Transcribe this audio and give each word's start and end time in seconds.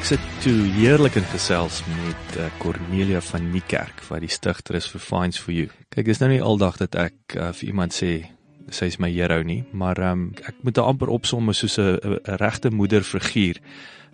Ek 0.00 0.06
sit 0.14 0.28
toe 0.40 0.62
heerlik 0.78 1.18
in 1.20 1.26
gesels 1.28 1.82
met 1.84 2.36
uh, 2.40 2.46
Cornelia 2.56 3.20
van 3.20 3.50
Niekerk 3.52 3.98
wat 4.08 4.22
die 4.24 4.30
stigter 4.32 4.78
is 4.78 4.86
vir 4.88 5.02
Fines 5.04 5.36
for 5.36 5.52
You. 5.52 5.68
Kyk, 5.92 6.06
dis 6.08 6.22
nou 6.22 6.30
nie 6.30 6.38
aldag 6.40 6.78
dat 6.80 6.96
ek 7.02 7.34
uh, 7.36 7.50
vir 7.58 7.68
iemand 7.68 7.92
sê 7.92 8.14
sy 8.72 8.88
is 8.88 8.96
my 8.96 9.10
hero 9.12 9.42
nie, 9.44 9.58
maar 9.76 10.00
um, 10.08 10.22
ek 10.40 10.62
moet 10.64 10.80
haar 10.80 10.88
amper 10.94 11.12
opsom 11.12 11.52
soos 11.52 11.76
'n 11.76 12.16
regte 12.40 12.72
moederfiguur. 12.72 13.60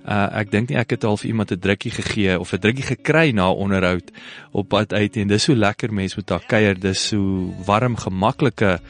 Uh, 0.02 0.26
ek 0.42 0.50
dink 0.50 0.74
nie 0.74 0.80
ek 0.82 0.96
het 0.96 1.06
al 1.06 1.22
vir 1.22 1.30
iemand 1.30 1.54
'n 1.54 1.62
drukkie 1.62 1.94
gegee 1.94 2.34
of 2.34 2.50
'n 2.50 2.64
drukkie 2.66 2.88
gekry 2.90 3.30
na 3.30 3.46
onderhoud 3.54 4.10
op 4.50 4.68
pad 4.74 4.90
uit 4.90 5.16
en 5.22 5.28
dis 5.28 5.46
so 5.46 5.54
lekker 5.54 5.94
mens 5.94 6.16
met 6.16 6.30
haar 6.34 6.46
kuier, 6.50 6.74
dis 6.74 7.08
so 7.14 7.54
warm, 7.62 7.94
gemaklike 7.94 8.80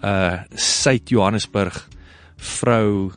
uh 0.00 0.40
Suid 0.56 1.12
Johannesburg 1.12 1.88
vrou 2.38 3.12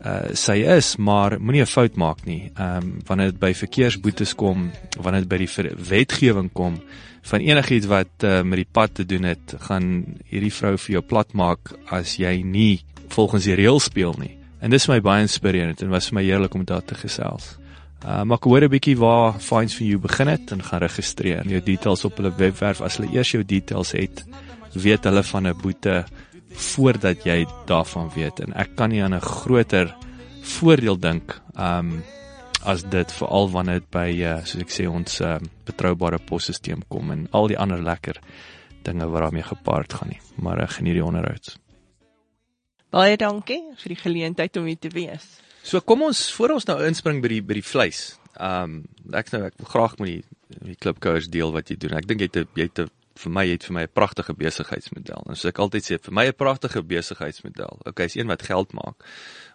uh 0.00 0.32
sy 0.32 0.62
is 0.64 0.96
maar 0.96 1.36
moenie 1.40 1.62
'n 1.62 1.66
fout 1.66 1.96
maak 1.96 2.24
nie. 2.24 2.50
Ehm 2.56 2.76
um, 2.76 2.98
wanneer 3.06 3.32
dit 3.32 3.40
by 3.40 3.52
verkeersboetes 3.54 4.34
kom, 4.34 4.70
wanneer 4.96 5.26
dit 5.26 5.28
by 5.28 5.38
die 5.38 5.74
wetgewing 5.88 6.50
kom 6.52 6.80
van 7.22 7.40
enigiets 7.40 7.86
wat 7.86 8.24
uh, 8.24 8.42
met 8.42 8.56
die 8.56 8.68
pad 8.72 8.94
te 8.94 9.04
doen 9.04 9.22
het, 9.22 9.54
gaan 9.60 10.04
hierdie 10.24 10.52
vrou 10.52 10.76
vir 10.78 10.92
jou 10.92 11.02
plat 11.02 11.32
maak 11.32 11.72
as 11.90 12.16
jy 12.16 12.42
nie 12.42 12.80
volgens 13.08 13.44
die 13.44 13.54
reëls 13.54 13.84
speel 13.84 14.14
nie. 14.18 14.36
En 14.60 14.70
dis 14.70 14.88
my 14.88 15.00
baie 15.00 15.22
inspirerend 15.22 15.82
en 15.82 15.92
was 15.92 16.08
vir 16.08 16.14
my 16.14 16.24
heerlik 16.24 16.54
om 16.54 16.64
daar 16.64 16.84
te 16.84 16.94
gesels. 16.94 17.58
Uh 18.04 18.22
maar 18.24 18.38
ek 18.38 18.48
hoor 18.48 18.64
'n 18.64 18.72
bietjie 18.72 18.96
waar 18.96 19.38
Finds 19.38 19.74
for 19.74 19.84
You 19.84 19.98
begin 19.98 20.28
het 20.28 20.50
en 20.52 20.62
gaan 20.62 20.80
registreer. 20.80 21.46
Jou 21.46 21.60
details 21.60 22.04
op 22.04 22.16
hulle 22.16 22.32
webwerf 22.36 22.80
as 22.80 22.96
hulle 22.96 23.12
eers 23.12 23.32
jou 23.32 23.44
details 23.44 23.92
het, 23.92 24.24
weet 24.72 25.04
hulle 25.04 25.22
van 25.22 25.46
'n 25.46 25.56
boete 25.62 26.04
voordat 26.50 27.24
jy 27.24 27.46
daarvan 27.66 28.10
weet 28.14 28.40
en 28.40 28.52
ek 28.58 28.76
kan 28.76 28.90
nie 28.90 29.02
aan 29.02 29.14
'n 29.14 29.20
groter 29.20 29.94
voordeel 30.42 30.98
dink 30.98 31.40
um 31.56 32.02
as 32.64 32.82
dit 32.82 33.12
veral 33.12 33.50
wanneer 33.50 33.80
dit 33.80 33.90
by 33.90 34.10
uh, 34.20 34.44
soos 34.44 34.60
ek 34.60 34.70
sê 34.70 34.84
ons 34.88 35.20
uh, 35.20 35.38
betroubare 35.64 36.18
posstelsel 36.18 36.82
kom 36.88 37.10
en 37.10 37.28
al 37.32 37.48
die 37.48 37.58
ander 37.58 37.82
lekker 37.82 38.20
dinge 38.82 39.08
wat 39.08 39.22
daarmee 39.22 39.42
gepaard 39.42 39.92
gaan 39.92 40.08
nie 40.08 40.20
maar 40.36 40.60
ek 40.60 40.70
geniet 40.70 40.94
die 40.94 41.04
onderhoud 41.04 41.56
Baie 42.90 43.14
dankie 43.14 43.60
vir 43.78 43.92
die 43.92 44.00
geleentheid 44.00 44.56
om 44.58 44.64
hier 44.66 44.78
te 44.82 44.90
wees. 44.90 45.26
So 45.62 45.78
kom 45.86 46.02
ons 46.02 46.24
voor 46.34 46.56
ons 46.56 46.66
nou 46.66 46.80
inspring 46.88 47.20
by 47.22 47.30
die 47.30 47.42
by 47.46 47.56
die 47.60 47.66
vleis. 47.66 48.00
Um 48.34 48.80
ek 49.14 49.30
nou 49.30 49.44
ek 49.46 49.60
wil 49.60 49.70
graag 49.70 49.94
met 50.00 50.10
die 50.10 50.22
die 50.70 50.74
klipkouers 50.74 51.28
deel 51.30 51.54
wat 51.54 51.70
jy 51.70 51.76
doen. 51.78 51.94
Ek 52.00 52.08
dink 52.10 52.24
jy 52.24 52.30
het 52.32 52.56
jy 52.58 52.66
het 52.66 52.82
vir 53.20 53.32
my 53.32 53.44
het 53.50 53.66
vir 53.66 53.74
my 53.76 53.82
'n 53.82 53.92
pragtige 53.92 54.34
besigheidsmodel. 54.34 55.26
En 55.28 55.36
soos 55.36 55.52
ek 55.52 55.58
altyd 55.58 55.84
sê, 55.84 55.98
vir 56.00 56.14
my 56.14 56.26
'n 56.26 56.36
pragtige 56.36 56.82
besigheidsmodel. 56.82 57.80
Okay, 57.84 58.06
is 58.06 58.16
een 58.16 58.26
wat 58.26 58.42
geld 58.42 58.72
maak, 58.72 59.04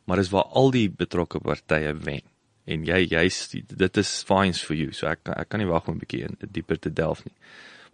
maar 0.05 0.17
dis 0.17 0.29
waar 0.29 0.49
al 0.53 0.71
die 0.71 0.89
betrokke 0.89 1.39
partye 1.39 1.93
wen. 1.93 2.21
En 2.65 2.85
jy 2.85 3.05
jy's 3.09 3.49
dit 3.67 3.97
is 3.97 4.23
fines 4.25 4.63
for 4.63 4.75
you. 4.75 4.91
So 4.91 5.07
ek 5.07 5.19
ek 5.29 5.49
kan 5.49 5.59
nie 5.59 5.69
wag 5.69 5.87
om 5.87 5.95
'n 5.95 5.99
bietjie 5.99 6.23
in 6.23 6.37
dieper 6.51 6.79
te 6.79 6.93
delf 6.93 7.23
nie. 7.25 7.33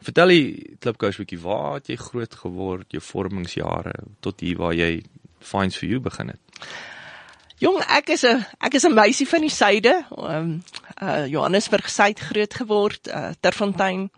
Vertel 0.02 0.28
die 0.28 0.78
klipkous 0.80 1.18
bietjie 1.18 1.42
waar 1.42 1.74
het 1.74 1.88
jy 1.88 1.96
groot 1.96 2.36
geword, 2.36 2.92
jou 2.92 3.02
vormingsjare 3.02 3.94
tot 4.22 4.40
hier 4.40 4.58
waar 4.58 4.74
jy 4.74 5.04
fines 5.40 5.78
for 5.78 5.88
you 5.88 6.00
begin 6.00 6.28
het. 6.28 6.40
Jong, 7.62 7.84
ek 7.90 8.10
is 8.10 8.24
'n 8.24 8.46
ek 8.60 8.74
is 8.74 8.86
'n 8.86 8.94
meisie 8.94 9.28
van 9.28 9.42
die 9.42 9.50
suide. 9.50 10.06
Ehm 10.18 10.36
um, 10.36 10.64
uh 11.02 11.28
Johannesburg 11.28 11.90
suid 11.90 12.20
groot 12.20 12.54
geword, 12.54 13.08
uh 13.08 13.32
Terfontein 13.40 14.10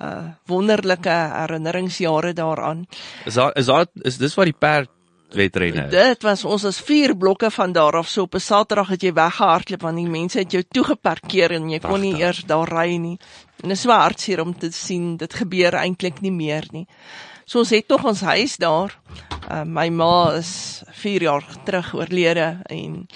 uh 0.00 0.30
wonderlike 0.46 1.10
herinneringsjare 1.10 2.32
daaraan. 2.32 2.86
Is 3.24 3.34
daar 3.34 3.56
is 3.56 3.66
daar 3.66 3.86
is 4.02 4.16
dis 4.18 4.34
waar 4.34 4.48
die 4.48 4.58
perd 4.58 4.90
wedrenne. 5.34 5.88
Dit 5.90 6.22
was 6.22 6.44
ons 6.44 6.64
as 6.64 6.80
vier 6.82 7.14
blokke 7.16 7.50
van 7.50 7.72
daar 7.72 7.96
af 8.00 8.08
so 8.08 8.22
op 8.22 8.34
'n 8.34 8.40
Saterdag 8.40 8.88
het 8.88 9.02
jy 9.02 9.12
weggehardloop 9.12 9.82
want 9.82 9.96
die 9.96 10.08
mense 10.08 10.38
het 10.38 10.52
jou 10.52 10.62
toegeparkeer 10.62 11.52
en 11.52 11.70
jy 11.70 11.78
Prachtig. 11.78 11.90
kon 11.90 12.00
nie 12.00 12.22
eers 12.22 12.44
daar 12.46 12.68
ry 12.68 12.96
nie. 12.96 13.18
En 13.62 13.68
dit 13.68 13.76
is 13.76 13.80
so 13.80 13.90
hartseer 13.90 14.40
om 14.40 14.58
te 14.58 14.70
sien 14.72 15.16
dit 15.16 15.34
gebeur 15.34 15.74
eintlik 15.74 16.20
nie 16.20 16.32
meer 16.32 16.64
nie. 16.72 16.86
So 17.44 17.58
ons 17.58 17.70
het 17.70 17.88
nog 17.88 18.04
ons 18.04 18.20
huis 18.20 18.56
daar. 18.56 18.98
Uh 19.50 19.64
my 19.64 19.88
ma 19.88 20.32
is 20.36 20.82
4 20.90 21.22
jaar 21.22 21.44
terug 21.64 21.94
oorlede 21.94 22.60
en 22.66 23.06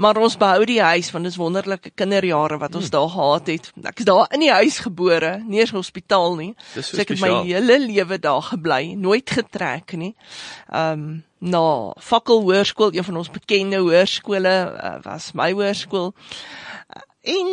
Maar 0.00 0.16
ons 0.16 0.36
behou 0.40 0.64
die 0.64 0.80
huis 0.80 1.10
want 1.12 1.26
dit 1.28 1.32
is 1.34 1.38
wonderlike 1.40 1.92
kinderjare 1.98 2.56
wat 2.60 2.74
ons 2.78 2.88
hmm. 2.88 2.94
daar 2.94 3.10
gehad 3.12 3.50
het. 3.52 3.70
Ek 3.90 4.00
is 4.00 4.08
daar 4.08 4.30
in 4.32 4.44
die 4.46 4.52
huis 4.52 4.78
gebore, 4.86 5.32
nie 5.44 5.60
eens 5.60 5.74
hospitaal 5.76 6.38
nie. 6.38 6.52
So, 6.72 6.84
so 6.86 7.02
ek 7.02 7.12
het 7.12 7.20
my 7.20 7.32
hele 7.44 7.76
lewe 7.84 8.20
daar 8.22 8.42
gebly, 8.48 8.94
nooit 8.96 9.36
getrek 9.40 9.96
nie. 10.00 10.14
Ehm 10.70 11.04
um, 11.10 11.18
na 11.40 11.94
Fakkel 11.96 12.42
Hoërskool, 12.44 12.90
een 12.92 13.04
van 13.04 13.16
ons 13.16 13.30
bekende 13.32 13.78
hoërskole 13.80 14.50
uh, 14.68 14.90
was 15.06 15.30
my 15.32 15.46
hoërskool. 15.56 16.10
En 17.24 17.48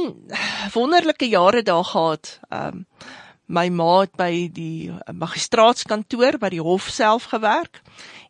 wonderlike 0.73 1.29
jare 1.31 1.63
daar 1.63 1.87
gehad. 1.93 2.39
Ehm 2.49 2.83
um, 2.83 2.85
my 3.47 3.69
ma 3.71 4.01
het 4.03 4.15
by 4.19 4.49
die 4.51 4.91
magistraatskantoor 5.15 6.35
by 6.41 6.49
die 6.51 6.63
hof 6.63 6.89
self 6.91 7.29
gewerk 7.31 7.79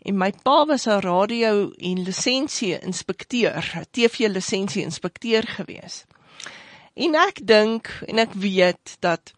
en 0.07 0.15
my 0.15 0.31
pa 0.43 0.65
was 0.65 0.85
'n 0.87 0.99
radio 1.03 1.71
en 1.77 2.03
lisensie 2.03 2.79
inspekteur, 2.79 3.63
TV 3.91 4.27
lisensie 4.27 4.83
inspekteur 4.83 5.43
gewees. 5.43 6.05
En 6.93 7.15
ek 7.15 7.39
dink 7.43 7.91
en 8.07 8.17
ek 8.17 8.33
weet 8.33 8.97
dat 8.99 9.33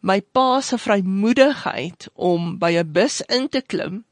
my 0.00 0.20
pa 0.20 0.60
se 0.60 0.78
vrymoedigheid 0.78 2.08
om 2.14 2.58
by 2.58 2.72
'n 2.78 2.92
bus 2.92 3.20
in 3.20 3.48
te 3.48 3.60
klim 3.60 4.04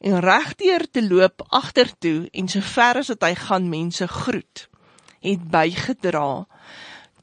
en 0.00 0.20
regdeur 0.20 0.90
te 0.90 1.02
loop 1.08 1.42
agtertoe 1.48 2.28
en 2.32 2.48
so 2.48 2.60
ver 2.60 2.96
as 2.96 3.08
wat 3.08 3.22
hy 3.22 3.34
gaan 3.34 3.68
mense 3.68 4.06
groet, 4.08 4.68
het 5.20 5.50
bygedra 5.50 6.46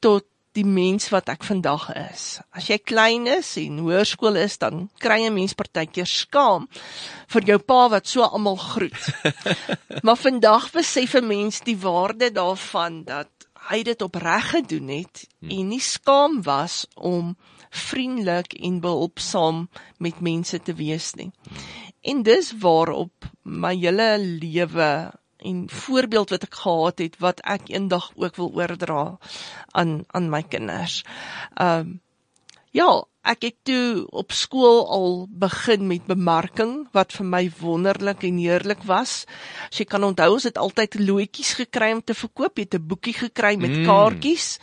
tot 0.00 0.24
die 0.54 0.66
mens 0.66 1.08
wat 1.10 1.28
ek 1.32 1.44
vandag 1.46 1.88
is. 1.98 2.38
As 2.54 2.68
jy 2.70 2.78
klein 2.78 3.26
is 3.30 3.54
en 3.60 3.80
hoërskool 3.82 4.38
is, 4.38 4.56
dan 4.62 4.86
kry 5.02 5.20
jy 5.24 5.32
mens 5.34 5.56
partykeer 5.58 6.08
skaam 6.08 6.68
vir 7.34 7.48
jou 7.50 7.58
pa 7.58 7.80
wat 7.92 8.06
so 8.10 8.22
almal 8.26 8.58
groet. 8.60 9.08
maar 10.06 10.20
vandag 10.20 10.70
besef 10.74 11.16
'n 11.18 11.26
mens 11.26 11.60
die 11.66 11.78
waarde 11.78 12.30
daarvan 12.30 13.02
dat 13.04 13.30
hy 13.70 13.82
dit 13.82 14.02
opreg 14.02 14.50
gedoen 14.50 14.88
het 14.88 15.24
hmm. 15.40 15.50
en 15.50 15.68
nie 15.68 15.80
skaam 15.80 16.42
was 16.42 16.86
om 16.94 17.36
vriendelik 17.70 18.54
en 18.54 18.80
behulpsaam 18.80 19.68
met 19.98 20.20
mense 20.20 20.58
te 20.62 20.74
wees 20.74 21.14
nie. 21.14 21.30
Hmm. 21.32 21.64
En 22.04 22.22
dis 22.22 22.52
waarop 22.60 23.26
my 23.42 23.72
hele 23.74 24.18
lewe 24.20 24.90
en 25.44 25.64
voorbeeld 25.70 26.32
wat 26.34 26.46
ek 26.48 26.54
gehad 26.64 26.98
het 27.04 27.18
wat 27.22 27.40
ek 27.56 27.68
eendag 27.68 28.10
ook 28.16 28.36
wil 28.40 28.52
oordra 28.54 29.18
aan 29.70 30.04
aan 30.10 30.30
my 30.32 30.42
kinders. 30.42 31.02
Ehm 31.54 31.78
um, 31.78 32.00
ja, 32.74 33.04
ek 33.24 33.46
het 33.48 33.56
toe 33.64 34.04
op 34.12 34.32
skool 34.36 34.82
al 34.92 35.14
begin 35.28 35.86
met 35.88 36.04
bemarking 36.08 36.84
wat 36.92 37.14
vir 37.16 37.26
my 37.26 37.42
wonderlik 37.60 38.24
en 38.28 38.38
heerlik 38.40 38.84
was. 38.88 39.24
As 39.70 39.80
jy 39.80 39.86
kan 39.88 40.04
onthou, 40.04 40.34
ons 40.36 40.44
het 40.44 40.60
altyd 40.60 40.98
loetjies 41.00 41.54
gekry 41.62 41.92
om 41.96 42.02
te 42.04 42.16
verkoop. 42.16 42.58
Jy 42.58 42.66
het 42.68 42.76
'n 42.78 42.86
boekie 42.86 43.14
gekry 43.16 43.54
met 43.56 43.70
mm. 43.70 43.86
kaartjies 43.88 44.58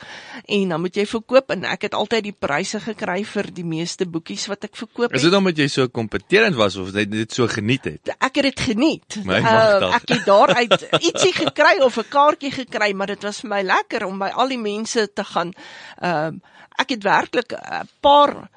en 0.45 0.69
dan 0.69 0.81
moet 0.81 0.95
jy 0.95 1.05
verkoop 1.05 1.51
en 1.51 1.65
ek 1.65 1.81
het 1.89 1.97
altyd 1.97 2.23
die 2.23 2.37
pryse 2.37 2.79
gekry 2.79 3.23
vir 3.25 3.51
die 3.51 3.65
meeste 3.65 4.05
boekies 4.05 4.47
wat 4.47 4.63
ek 4.69 4.75
verkoop 4.75 5.11
het. 5.11 5.17
Is 5.17 5.25
dit 5.25 5.33
omdat 5.33 5.57
jy 5.57 5.67
so 5.67 5.87
kompeterend 5.87 6.55
was 6.55 6.75
of 6.75 6.93
jy 6.93 7.05
dit 7.05 7.33
so 7.33 7.47
geniet 7.47 7.83
het? 7.85 8.15
Ek 8.19 8.35
het 8.35 8.43
dit 8.43 8.59
geniet. 8.59 9.17
Uh, 9.25 9.95
ek 9.95 10.09
het 10.09 10.25
daaruit 10.25 10.87
ietsie 11.01 11.33
gekry 11.33 11.79
of 11.81 11.97
'n 11.97 12.09
kaartjie 12.09 12.51
gekry, 12.51 12.93
maar 12.93 13.07
dit 13.07 13.23
was 13.23 13.41
vir 13.41 13.49
my 13.49 13.61
lekker 13.61 14.05
om 14.05 14.19
by 14.19 14.29
al 14.29 14.47
die 14.47 14.61
mense 14.61 15.09
te 15.13 15.23
gaan 15.23 15.53
ehm 15.97 16.35
uh, 16.35 16.59
ek 16.81 16.95
het 16.95 17.03
werklik 17.03 17.53
'n 17.53 17.87
paar 18.01 18.49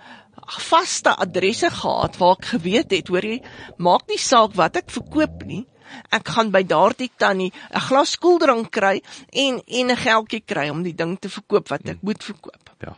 vaste 0.46 1.14
adresse 1.16 1.70
gehad 1.70 2.16
waar 2.16 2.36
ek 2.38 2.44
geweet 2.44 2.90
het, 2.90 3.08
hoor 3.08 3.24
jy, 3.24 3.40
maak 3.78 4.08
nie 4.08 4.18
saak 4.18 4.54
wat 4.54 4.76
ek 4.76 4.90
verkoop 4.90 5.44
nie. 5.44 5.64
Ek 6.10 6.28
gaan 6.28 6.50
by 6.50 6.62
daardie 6.66 7.10
tannie 7.16 7.52
'n 7.52 7.80
glas 7.80 8.16
koeldrank 8.16 8.70
kry 8.70 9.00
en 9.32 9.60
en 9.66 9.90
'n 9.90 9.96
geldjie 9.96 10.42
kry 10.44 10.68
om 10.68 10.82
die 10.82 10.94
ding 10.94 11.18
te 11.18 11.28
verkoop 11.28 11.68
wat 11.68 11.80
ek 11.84 12.00
hmm. 12.00 12.08
moet 12.08 12.24
verkoop. 12.24 12.70
Ja. 12.80 12.96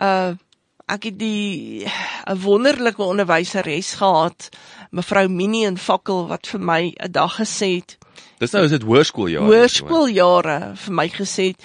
Uh 0.00 0.36
ek 0.88 1.04
het 1.04 1.18
die 1.18 1.84
'n 1.84 2.40
wonderlike 2.40 3.02
onderwyseres 3.02 3.94
gehad, 4.00 4.48
mevrou 4.90 5.28
Minnie 5.28 5.66
in 5.66 5.76
Fakkel 5.76 6.28
wat 6.28 6.46
vir 6.46 6.60
my 6.60 6.94
'n 6.96 7.12
dag 7.12 7.36
gesê 7.36 7.76
het: 7.76 7.98
Dis 8.38 8.52
nou 8.52 8.64
is 8.64 8.70
dit 8.70 8.82
hoërskooljare. 8.82 9.44
hoërskooljare 9.44 10.76
vir 10.76 10.94
my 10.94 11.08
gesê 11.08 11.44
het 11.52 11.62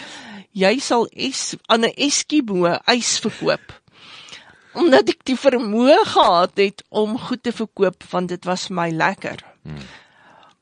jy 0.53 0.77
sal 0.79 1.07
es 1.11 1.55
aan 1.65 1.85
'n 1.85 1.93
Eskimo 1.97 2.77
ys 2.87 3.19
verkoop. 3.19 3.81
Omdat 4.73 5.09
ek 5.09 5.25
die 5.25 5.37
vermoë 5.37 5.99
gehad 6.05 6.57
het 6.57 6.83
om 6.89 7.17
goed 7.17 7.43
te 7.43 7.51
verkoop 7.51 8.03
want 8.09 8.29
dit 8.29 8.45
was 8.45 8.69
my 8.69 8.89
lekker. 8.89 9.43
Hmm. 9.63 9.85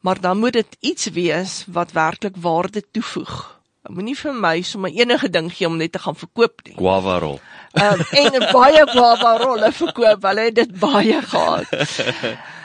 Maar 0.02 0.20
dan 0.20 0.38
moet 0.40 0.54
dit 0.54 0.78
iets 0.80 1.10
wees 1.14 1.64
wat 1.68 1.92
werklik 1.92 2.36
waarde 2.36 2.84
toevoeg. 2.92 3.60
Moenie 3.90 4.18
vir 4.18 4.34
my 4.34 4.62
sommer 4.62 4.92
enige 4.92 5.30
ding 5.30 5.52
gee 5.54 5.68
om 5.68 5.78
net 5.78 5.92
te 5.92 6.00
gaan 6.00 6.16
verkoop 6.16 6.62
nie. 6.64 6.76
Guava 6.76 7.20
rol. 7.20 7.40
Um, 7.74 8.02
en 8.12 8.40
baie 8.52 8.86
guava 8.88 9.38
rolle 9.38 9.72
verkoop, 9.72 10.24
hulle 10.24 10.42
het 10.42 10.56
dit 10.56 10.80
baie 10.80 11.22
gehad. 11.22 11.68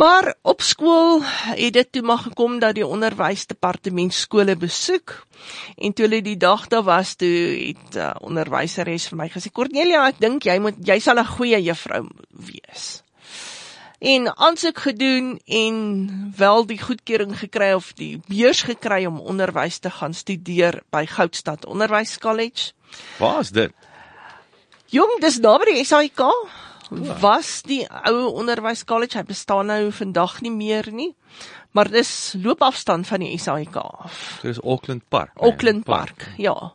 Maar 0.00 0.34
op 0.42 0.62
skool 0.62 1.20
het 1.24 1.72
dit 1.72 1.92
toe 1.92 2.02
maar 2.02 2.18
gekom 2.18 2.58
dat 2.58 2.74
die 2.74 2.86
onderwysdepartement 2.86 4.14
skole 4.14 4.56
besoek 4.56 5.26
en 5.76 5.92
toe 5.92 6.06
hulle 6.06 6.22
die 6.24 6.36
dag 6.40 6.66
daar 6.72 6.86
was 6.86 7.14
toe 7.20 7.28
het 7.66 7.96
uh, 7.96 8.14
onderwyseres 8.24 9.10
vir 9.10 9.18
my 9.20 9.26
gesê 9.32 9.52
Cornelia 9.52 10.06
ek 10.08 10.22
dink 10.22 10.46
jy 10.48 10.56
moet 10.64 10.78
jy 10.88 10.96
sal 11.04 11.20
'n 11.20 11.32
goeie 11.34 11.60
juffrou 11.66 12.06
wees. 12.30 13.02
En 14.00 14.30
aansoek 14.36 14.78
gedoen 14.78 15.36
en 15.44 15.76
wel 16.36 16.66
die 16.66 16.80
goedkeuring 16.80 17.36
gekry 17.38 17.72
of 17.72 17.92
die 17.92 18.20
beurs 18.26 18.62
gekry 18.62 19.04
om 19.04 19.20
onderwys 19.20 19.78
te 19.78 19.90
gaan 19.90 20.14
studeer 20.14 20.80
by 20.90 21.04
Goudstad 21.06 21.66
Onderwyskollege. 21.66 22.72
Waar 23.18 23.40
is 23.40 23.50
dit? 23.50 23.72
Jong, 24.86 25.20
dis 25.20 25.38
naby 25.38 25.74
die 25.74 25.84
SAIK 25.84 26.24
was 27.20 27.60
die 27.62 27.84
ou 27.86 28.26
onderwyskollege, 28.40 29.20
hy 29.20 29.26
bestaan 29.28 29.70
nou 29.70 29.90
vandag 29.94 30.40
nie 30.44 30.52
meer 30.52 30.90
nie. 30.92 31.12
Maar 31.70 31.90
dis 31.90 32.34
loopafstand 32.42 33.06
van 33.06 33.22
die 33.22 33.38
SAIK 33.38 33.76
af. 33.78 34.40
Dis 34.42 34.58
Auckland 34.60 35.06
Park. 35.08 35.30
Auckland 35.38 35.84
Park, 35.86 36.16
Park, 36.16 36.38
ja. 36.42 36.74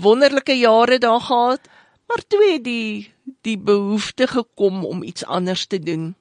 Wonderlike 0.00 0.56
jare 0.56 0.98
daar 0.98 1.20
gehad, 1.20 1.68
maar 2.08 2.24
toe 2.26 2.40
het 2.52 2.64
die 2.64 3.12
die 3.44 3.58
behoefte 3.58 4.26
gekom 4.26 4.84
om 4.84 5.02
iets 5.02 5.24
anders 5.24 5.66
te 5.66 5.78
doen. 5.78 6.14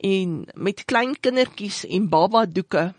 En 0.00 0.48
met 0.54 0.84
klein 0.84 1.16
kindertjies 1.20 1.84
en 1.86 2.08
baba 2.08 2.44
doeke 2.46 2.92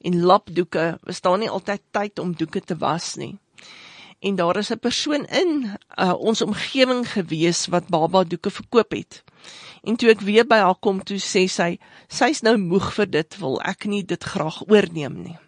en 0.00 0.20
lapdoeke, 0.20 0.98
was 1.02 1.20
daar 1.20 1.38
nie 1.38 1.50
altyd 1.50 1.80
tyd 1.90 2.18
om 2.18 2.34
doeke 2.36 2.60
te 2.60 2.76
was 2.76 3.14
nie 3.16 3.38
en 4.24 4.36
daar 4.40 4.56
is 4.56 4.70
'n 4.72 4.78
persoon 4.78 5.24
in 5.26 5.50
uh, 5.98 6.14
ons 6.18 6.42
omgewing 6.42 7.04
gewees 7.12 7.66
wat 7.66 7.88
baba 7.88 8.24
doeke 8.24 8.50
verkoop 8.50 8.90
het. 8.90 9.22
En 9.82 9.96
toe 9.96 10.08
ek 10.10 10.20
weer 10.20 10.46
by 10.46 10.56
haar 10.64 10.78
kom 10.80 11.02
toe 11.04 11.18
sê 11.20 11.44
sy, 11.48 11.78
sy's 12.08 12.40
nou 12.40 12.56
moeg 12.56 12.92
vir 12.96 13.10
dit, 13.10 13.36
wil 13.38 13.60
ek 13.62 13.84
nie 13.84 14.04
dit 14.04 14.24
graag 14.24 14.62
oorneem 14.68 15.22
nie. 15.22 15.38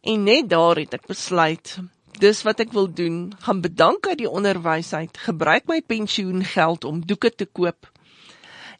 En 0.00 0.24
net 0.24 0.48
daar 0.48 0.76
het 0.80 0.94
ek 0.94 1.06
besluit, 1.06 1.78
dis 2.18 2.42
wat 2.42 2.60
ek 2.64 2.72
wil 2.72 2.88
doen, 2.88 3.34
gaan 3.44 3.60
bedank 3.60 4.06
uit 4.06 4.18
die 4.18 4.30
onderwysheid, 4.30 5.18
gebruik 5.18 5.68
my 5.68 5.82
pensioengeld 5.82 6.84
om 6.84 7.04
doeke 7.04 7.34
te 7.34 7.44
koop. 7.44 7.90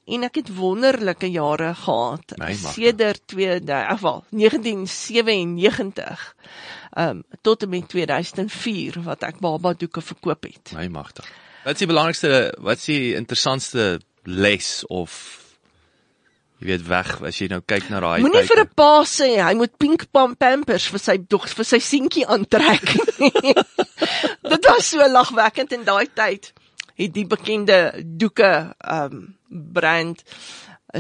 En 0.06 0.23
ek 0.23 0.37
het 0.38 0.50
wonderlike 0.55 1.26
jare 1.31 1.75
gehad. 1.75 2.35
Sedert 2.55 3.23
2000, 3.26 4.23
1997 4.31 6.35
um 6.97 7.25
tot 7.43 7.62
en 7.62 7.69
met 7.69 7.88
2004 7.88 9.03
wat 9.05 9.25
ek 9.26 9.41
baba 9.44 9.75
doeke 9.76 10.00
verkoop 10.00 10.47
het. 10.49 10.73
My 10.76 10.87
magtig. 10.93 11.26
Wat 11.64 11.75
is 11.75 11.82
die 11.82 11.91
belangrikste 11.91 12.31
wat 12.62 12.79
is 12.79 12.87
die 12.88 13.14
interessantste 13.19 13.99
les 14.23 14.85
of 14.87 15.17
jy 16.62 16.70
weet 16.70 16.87
weg 16.88 17.11
as 17.26 17.41
jy 17.43 17.50
nou 17.52 17.61
kyk 17.69 17.91
na 17.93 18.00
daai 18.00 18.23
Moenie 18.25 18.47
vir 18.49 18.62
'n 18.62 18.70
pa 18.79 19.05
sê 19.05 19.29
hy 19.43 19.52
moet 19.59 19.75
pink 19.76 20.06
pampers 20.14 20.87
vir 20.94 21.02
sy 21.02 21.19
dog 21.19 21.44
vir 21.50 21.69
sy 21.69 21.82
seentjie 21.82 22.25
aantrek. 22.25 22.94
Dit 24.52 24.70
was 24.70 24.88
so 24.88 25.05
lagwekkend 25.05 25.76
in 25.76 25.85
daai 25.85 26.06
tyd. 26.14 26.55
Het 26.97 27.13
die 27.15 27.27
bekende 27.27 27.93
doeke 28.05 28.75
um 28.81 29.37
brand 29.49 30.23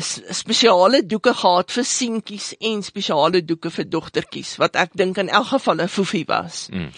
spesiale 0.00 1.06
doeke 1.06 1.32
gehad 1.34 1.72
vir 1.72 1.84
seentjies 1.84 2.52
en 2.60 2.82
spesiale 2.82 3.42
doeke 3.44 3.70
vir 3.70 3.88
dogtertjies 3.88 4.56
wat 4.60 4.76
ek 4.76 4.96
dink 4.98 5.18
in 5.22 5.28
elk 5.28 5.54
geval 5.54 5.80
'n 5.80 5.88
foefie 5.88 6.26
was. 6.26 6.68
Mm. 6.70 6.90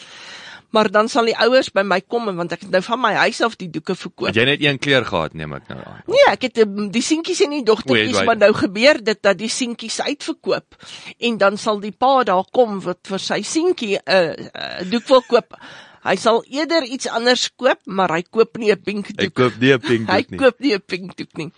Maar 0.70 0.90
dan 0.90 1.08
sal 1.08 1.24
die 1.24 1.36
ouers 1.36 1.70
by 1.72 1.80
my 1.80 2.00
kom 2.00 2.28
want 2.36 2.52
ek 2.52 2.66
het 2.66 2.70
nou 2.70 2.82
van 2.82 3.00
my 3.00 3.12
huis 3.24 3.40
af 3.40 3.56
die 3.56 3.70
doeke 3.70 3.94
verkoop. 3.94 4.26
Het 4.26 4.36
jy 4.36 4.44
net 4.44 4.64
een 4.64 4.78
kleur 4.78 5.04
gehad 5.04 5.32
neem 5.32 5.52
ek 5.56 5.68
nou 5.68 5.78
aan? 5.80 6.02
Nee, 6.06 6.26
ek 6.28 6.42
het 6.42 6.58
ehm, 6.58 6.90
die 6.92 7.02
seentjies 7.02 7.40
en 7.40 7.50
die 7.56 7.64
dogtertjies 7.64 8.24
maar 8.28 8.36
nou 8.36 8.52
gebeur 8.52 9.00
dit 9.04 9.22
dat 9.22 9.38
die 9.38 9.48
seentjies 9.48 10.00
uitverkoop 10.00 10.76
en 11.18 11.38
dan 11.38 11.56
sal 11.56 11.80
die 11.80 11.92
pa 11.92 12.22
daar 12.22 12.44
kom 12.52 12.80
wat 12.84 13.00
vir 13.08 13.18
sy 13.18 13.42
seentjie 13.42 13.96
'n 13.96 14.12
uh, 14.12 14.32
uh, 14.36 14.90
doek 14.90 15.08
wil 15.08 15.22
koop. 15.22 15.56
Hy 16.02 16.16
sal 16.16 16.44
eerder 16.46 16.84
iets 16.84 17.08
anders 17.08 17.48
koop, 17.56 17.80
maar 17.86 18.10
hy 18.14 18.22
koop 18.22 18.56
nie 18.58 18.72
'n 18.72 18.82
pink 18.82 19.06
doek. 19.08 19.20
Hy 19.20 19.30
koop 19.30 19.56
nie 19.60 19.72
'n 19.72 19.80
pink 19.80 20.06
doek 20.08 20.30
nie. 20.30 20.36
Hy 20.36 20.38
koop 20.42 20.60
nie 20.60 20.74
'n 20.74 20.84
pink 20.86 21.16
doek 21.16 21.36
nie. 21.36 21.50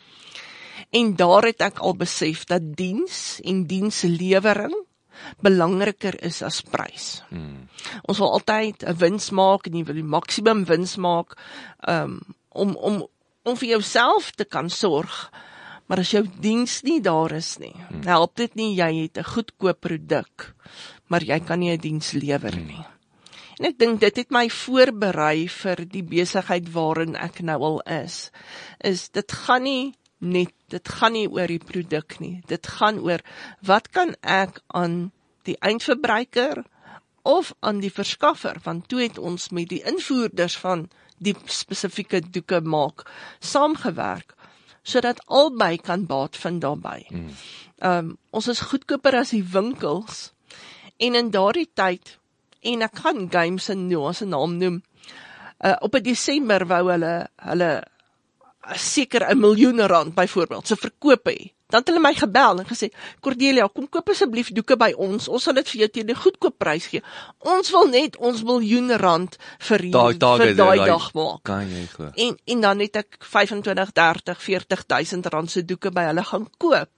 En 0.91 1.17
daar 1.17 1.45
het 1.47 1.61
ek 1.61 1.79
al 1.79 1.95
besef 1.95 2.45
dat 2.45 2.63
diens 2.77 3.41
en 3.45 3.67
dienslewering 3.67 4.75
belangriker 5.45 6.17
is 6.25 6.43
as 6.43 6.61
prys. 6.63 7.23
Hmm. 7.29 7.69
Ons 8.09 8.19
wil 8.19 8.33
altyd 8.33 8.85
'n 8.85 8.97
wins 8.97 9.31
maak 9.31 9.67
en 9.67 9.77
jy 9.77 9.85
wil 9.85 9.95
die 9.95 10.13
maksimum 10.17 10.65
wins 10.65 10.97
maak 10.97 11.37
um, 11.89 12.21
om 12.49 12.77
om 12.77 13.07
om 13.43 13.57
vir 13.57 13.69
jouself 13.69 14.33
te 14.37 14.45
kan 14.45 14.71
sorg. 14.71 15.31
Maar 15.87 15.99
as 15.99 16.11
jou 16.11 16.23
diens 16.41 16.83
nie 16.83 17.01
daar 17.01 17.33
is 17.33 17.59
nie, 17.59 17.75
hmm. 17.75 18.07
help 18.07 18.37
dit 18.37 18.55
nie 18.55 18.75
jy 18.77 19.03
het 19.03 19.19
'n 19.19 19.25
goedkoop 19.25 19.81
produk, 19.81 20.55
maar 21.09 21.23
jy 21.23 21.41
kan 21.41 21.59
nie 21.59 21.73
'n 21.73 21.81
diens 21.81 22.13
lewer 22.13 22.55
hmm. 22.55 22.85
En 23.61 23.69
ek 23.69 23.77
dink 23.77 23.99
dit 24.01 24.17
het 24.23 24.31
my 24.33 24.47
voorberei 24.49 25.45
vir 25.53 25.83
die 25.93 26.01
besigheid 26.01 26.71
waarin 26.73 27.13
ek 27.21 27.43
nou 27.45 27.59
al 27.67 27.81
is. 27.93 28.31
Is 28.81 29.11
dit 29.13 29.35
gaan 29.45 29.67
nie 29.69 29.93
net 30.21 30.55
dit 30.73 30.89
gaan 30.89 31.13
nie 31.13 31.27
oor 31.29 31.53
die 31.53 31.61
produk 31.61 32.17
nie. 32.25 32.41
Dit 32.49 32.71
gaan 32.79 33.03
oor 33.05 33.21
wat 33.61 33.91
kan 33.93 34.15
ek 34.25 34.63
aan 34.73 35.11
die 35.49 35.59
eindverbruiker 35.61 36.63
of 37.29 37.53
aan 37.61 37.83
die 37.85 37.93
verskaffer 37.93 38.61
want 38.65 38.89
toe 38.89 39.03
het 39.03 39.21
ons 39.21 39.51
met 39.53 39.69
die 39.69 39.83
invoerders 39.85 40.57
van 40.61 40.87
die 41.21 41.37
spesifieke 41.45 42.23
doeke 42.25 42.63
maak 42.65 43.05
saamgewerk 43.45 44.33
sodat 44.83 45.21
albei 45.29 45.77
kan 45.77 46.07
baat 46.09 46.37
vind 46.37 46.65
daarbey. 46.65 47.05
Ehm 47.13 47.99
um, 48.09 48.17
ons 48.31 48.49
is 48.49 48.65
goedkoper 48.73 49.21
as 49.21 49.37
die 49.37 49.45
winkels 49.45 50.31
en 50.97 51.15
in 51.15 51.31
daardie 51.37 51.69
tyd 51.75 52.17
en 52.61 52.83
ek 52.83 52.95
kan 53.03 53.29
games 53.31 53.69
en 53.69 53.89
nou 53.89 54.11
'n 54.11 54.29
naam 54.29 54.57
noem. 54.57 54.83
Uh, 55.65 55.77
op 55.81 55.95
'n 55.95 56.03
Desember 56.03 56.67
wou 56.67 56.91
hulle 56.91 57.29
hulle 57.37 57.83
seker 58.75 59.31
'n 59.31 59.41
miljoen 59.41 59.81
rand 59.87 60.15
byvoorbeeld 60.15 60.67
se 60.67 60.77
verkoop 60.77 61.29
hê. 61.29 61.53
Dan 61.71 61.81
het 61.81 61.89
hulle 61.89 62.01
my 62.01 62.15
gebel 62.15 62.59
en 62.59 62.67
gesê: 62.67 62.91
"Cordelia, 63.21 63.69
kom 63.69 63.89
koop 63.89 64.09
asseblief 64.09 64.53
doeke 64.53 64.77
by 64.77 64.93
ons. 64.97 65.29
Ons 65.29 65.43
sal 65.43 65.55
dit 65.55 65.69
vir 65.69 65.81
jou 65.81 65.89
teen 65.89 66.11
'n 66.11 66.15
goedkoop 66.15 66.59
prys 66.59 66.87
gee. 66.87 67.03
Ons 67.39 67.71
wil 67.71 67.89
net 67.89 68.17
ons 68.17 68.43
miljoen 68.43 68.97
rand 68.97 69.37
vir 69.59 69.79
hier 69.79 69.93
vir 69.93 70.55
daai 70.55 70.77
dag 70.87 71.13
maak." 71.15 71.43
Kan 71.43 71.69
jy 71.71 71.87
glo? 71.87 72.11
En 72.15 72.39
en 72.45 72.61
dan 72.61 72.79
het 72.81 72.97
ek 72.97 73.17
25, 73.19 73.93
30, 73.93 74.43
40 74.43 74.85
000 74.87 75.23
rand 75.23 75.51
se 75.51 75.65
doeke 75.65 75.91
by 75.91 76.01
hulle 76.01 76.25
gaan 76.25 76.49
koop 76.59 76.91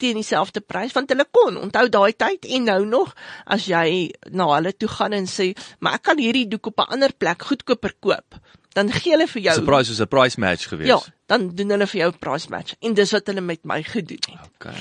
teen 0.00 0.18
dieselfde 0.20 0.60
prys 0.64 0.94
want 0.96 1.12
hulle 1.12 1.26
kon 1.30 1.58
onthou 1.60 1.86
daai 1.88 2.12
tyd 2.24 2.48
en 2.56 2.70
nou 2.72 2.80
nog 2.86 3.12
as 3.46 3.68
jy 3.70 4.10
na 4.32 4.48
hulle 4.54 4.72
toe 4.72 4.88
gaan 4.96 5.16
en 5.16 5.28
sê 5.30 5.52
maar 5.78 6.00
ek 6.00 6.08
kan 6.10 6.22
hierdie 6.22 6.48
doek 6.48 6.72
op 6.72 6.80
'n 6.80 6.96
ander 6.96 7.12
plek 7.12 7.46
goedkoper 7.50 7.94
koop 8.00 8.40
dan 8.74 8.90
gee 8.92 9.14
hulle 9.14 9.26
vir 9.26 9.42
jou 9.42 9.56
'n 9.60 9.66
price 9.66 9.88
soos 9.90 10.00
'n 10.00 10.08
price 10.08 10.40
match 10.40 10.68
gewees. 10.68 10.88
Ja, 10.88 11.00
dan 11.26 11.48
doen 11.54 11.70
hulle 11.70 11.86
vir 11.86 12.00
jou 12.00 12.10
'n 12.12 12.18
price 12.18 12.48
match 12.50 12.74
en 12.80 12.94
dis 12.94 13.12
wat 13.12 13.26
hulle 13.26 13.40
met 13.40 13.64
my 13.64 13.82
gedoen 13.82 14.24
het. 14.30 14.50
Okay. 14.54 14.78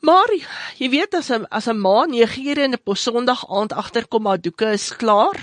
Maar 0.00 0.30
jy 0.78 0.88
weet 0.90 1.14
as 1.14 1.30
'n 1.30 1.46
as 1.50 1.66
'n 1.68 1.78
ma 1.80 2.06
9 2.06 2.46
ure 2.46 2.62
in 2.62 2.74
'n 2.74 2.94
Sondag 2.94 3.48
aand 3.48 3.72
agterkom 3.72 4.22
maar 4.22 4.40
doeke 4.40 4.72
is 4.72 4.96
klaar. 4.96 5.38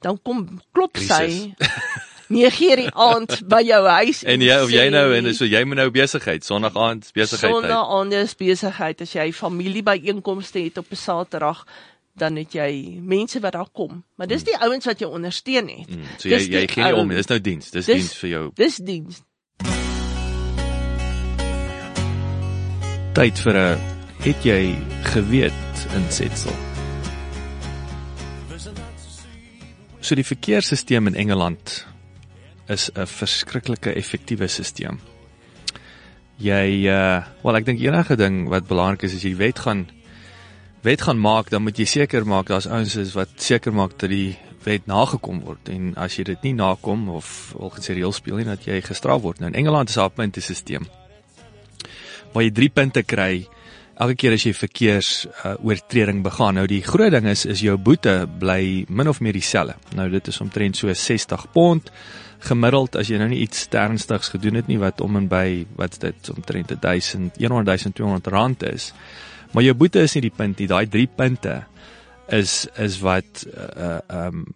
Dan 0.00 0.22
kom 0.22 0.60
klop 0.72 0.96
sy 0.96 1.54
9 2.28 2.70
ure 2.70 2.90
aand 2.92 3.38
by 3.48 3.62
jou 3.64 3.82
huis 3.88 4.22
en 4.28 4.42
jy 4.44 4.56
of 4.62 4.72
jy 4.72 4.88
nou 4.92 5.06
en 5.16 5.34
so 5.34 5.48
jy 5.48 5.62
moet 5.64 5.80
nou 5.80 5.90
besigheid 5.90 6.44
Sondag 6.44 6.76
aand 6.76 7.10
besigheid. 7.16 7.52
Sondag 7.52 7.92
aand 7.98 8.12
is 8.12 8.34
besigheid 8.36 9.00
as 9.00 9.14
jy 9.16 9.30
familie 9.32 9.82
byeenkomste 9.82 10.60
het 10.60 10.78
op 10.78 10.92
'n 10.92 10.96
Saterdag 10.96 11.64
dan 12.18 12.36
het 12.36 12.52
jy 12.52 12.98
mense 13.00 13.40
wat 13.40 13.52
daar 13.52 13.70
kom. 13.72 14.04
Maar 14.16 14.26
dis 14.26 14.44
die 14.44 14.54
mm. 14.56 14.62
ouens 14.62 14.84
wat 14.84 14.98
jou 14.98 15.10
ondersteun 15.12 15.68
het. 15.68 15.90
Mm. 15.90 16.04
So 16.18 16.28
jy 16.28 16.40
jy 16.50 16.66
gee 16.66 16.84
nie 16.84 16.94
om, 16.94 17.08
dis 17.08 17.30
nou 17.30 17.40
diens, 17.40 17.70
dis, 17.70 17.86
dis 17.86 17.94
diens 17.94 18.14
vir 18.22 18.30
jou. 18.30 18.44
Dis 18.54 18.76
diens. 18.76 19.22
Tyd 23.14 23.38
vir 23.38 23.54
'n 23.56 23.78
het 24.18 24.44
jy 24.44 24.76
geweet 25.14 25.86
insetsel. 25.94 26.54
So 30.00 30.14
die 30.14 30.24
verkeersstelsel 30.24 31.06
in 31.06 31.14
Engeland 31.14 31.87
is 32.68 32.90
'n 32.94 33.06
verskriklike 33.06 33.94
effektiewe 33.94 34.48
stelsel. 34.48 34.98
jy 36.38 36.86
uh 36.86 37.24
wel 37.42 37.56
ek 37.56 37.64
dink 37.66 37.80
enige 37.80 38.16
ding 38.16 38.48
wat 38.48 38.68
belangrik 38.68 39.02
is 39.02 39.14
as 39.14 39.24
jy 39.24 39.34
wet 39.36 39.58
gaan 39.58 39.88
wet 40.82 41.02
gaan 41.02 41.18
maak, 41.18 41.50
dan 41.50 41.62
moet 41.62 41.78
jy 41.78 41.84
seker 41.84 42.26
maak 42.26 42.46
daar's 42.46 42.66
ouens 42.66 42.96
is 42.96 43.14
wat 43.14 43.28
seker 43.36 43.72
maak 43.72 43.98
dat 43.98 44.10
die 44.10 44.38
wet 44.64 44.86
nagekom 44.86 45.40
word 45.40 45.68
en 45.68 45.94
as 45.96 46.16
jy 46.18 46.24
dit 46.24 46.42
nie 46.42 46.54
nakom 46.54 47.08
of 47.08 47.52
wil 47.58 47.70
gesê 47.70 47.94
reël 47.94 48.12
speel 48.12 48.36
nie 48.36 48.44
dat 48.44 48.64
jy 48.66 48.80
gestraf 48.80 49.22
word. 49.22 49.40
Nou 49.40 49.50
in 49.50 49.58
Engeland 49.58 49.88
is 49.88 49.96
daar 49.96 50.10
'n 50.10 50.14
puntesisteem 50.14 50.86
waar 52.32 52.42
jy 52.42 52.50
3 52.50 52.68
punte 52.68 53.02
kry 53.02 53.46
elke 53.98 54.14
keer 54.18 54.36
as 54.36 54.46
jy 54.46 54.52
verkeers 54.54 55.10
uh, 55.26 55.56
oortreding 55.64 56.22
begaan. 56.22 56.58
Nou 56.58 56.66
die 56.70 56.82
groot 56.86 57.12
ding 57.14 57.26
is 57.30 57.44
is 57.48 57.62
jou 57.64 57.76
boete 57.76 58.22
bly 58.40 58.86
min 58.88 59.10
of 59.10 59.20
meer 59.24 59.36
dieselfde. 59.36 59.76
Nou 59.98 60.08
dit 60.12 60.30
is 60.30 60.40
omtrent 60.44 60.78
so 60.78 60.92
60 60.92 61.48
pond 61.54 61.90
gemiddeld 62.48 62.94
as 63.00 63.10
jy 63.10 63.18
nou 63.18 63.28
nie 63.32 63.40
iets 63.42 63.66
ernstigs 63.74 64.30
gedoen 64.30 64.60
het 64.60 64.68
nie 64.70 64.78
wat 64.78 65.02
om 65.02 65.18
en 65.18 65.26
by 65.30 65.66
wat 65.78 65.98
dit 66.04 66.30
omtrent 66.30 66.70
1000 66.70 67.40
1200 67.40 68.30
rand 68.30 68.62
is. 68.70 68.92
Maar 69.52 69.66
jou 69.66 69.74
boete 69.74 70.04
is 70.04 70.14
nie 70.14 70.28
die 70.28 70.36
punt 70.36 70.60
nie, 70.60 70.70
daai 70.70 70.86
3 70.86 71.08
punte 71.16 71.58
is 72.28 72.66
is 72.78 73.00
wat 73.02 73.46
uh 73.56 73.98
um 74.08 74.46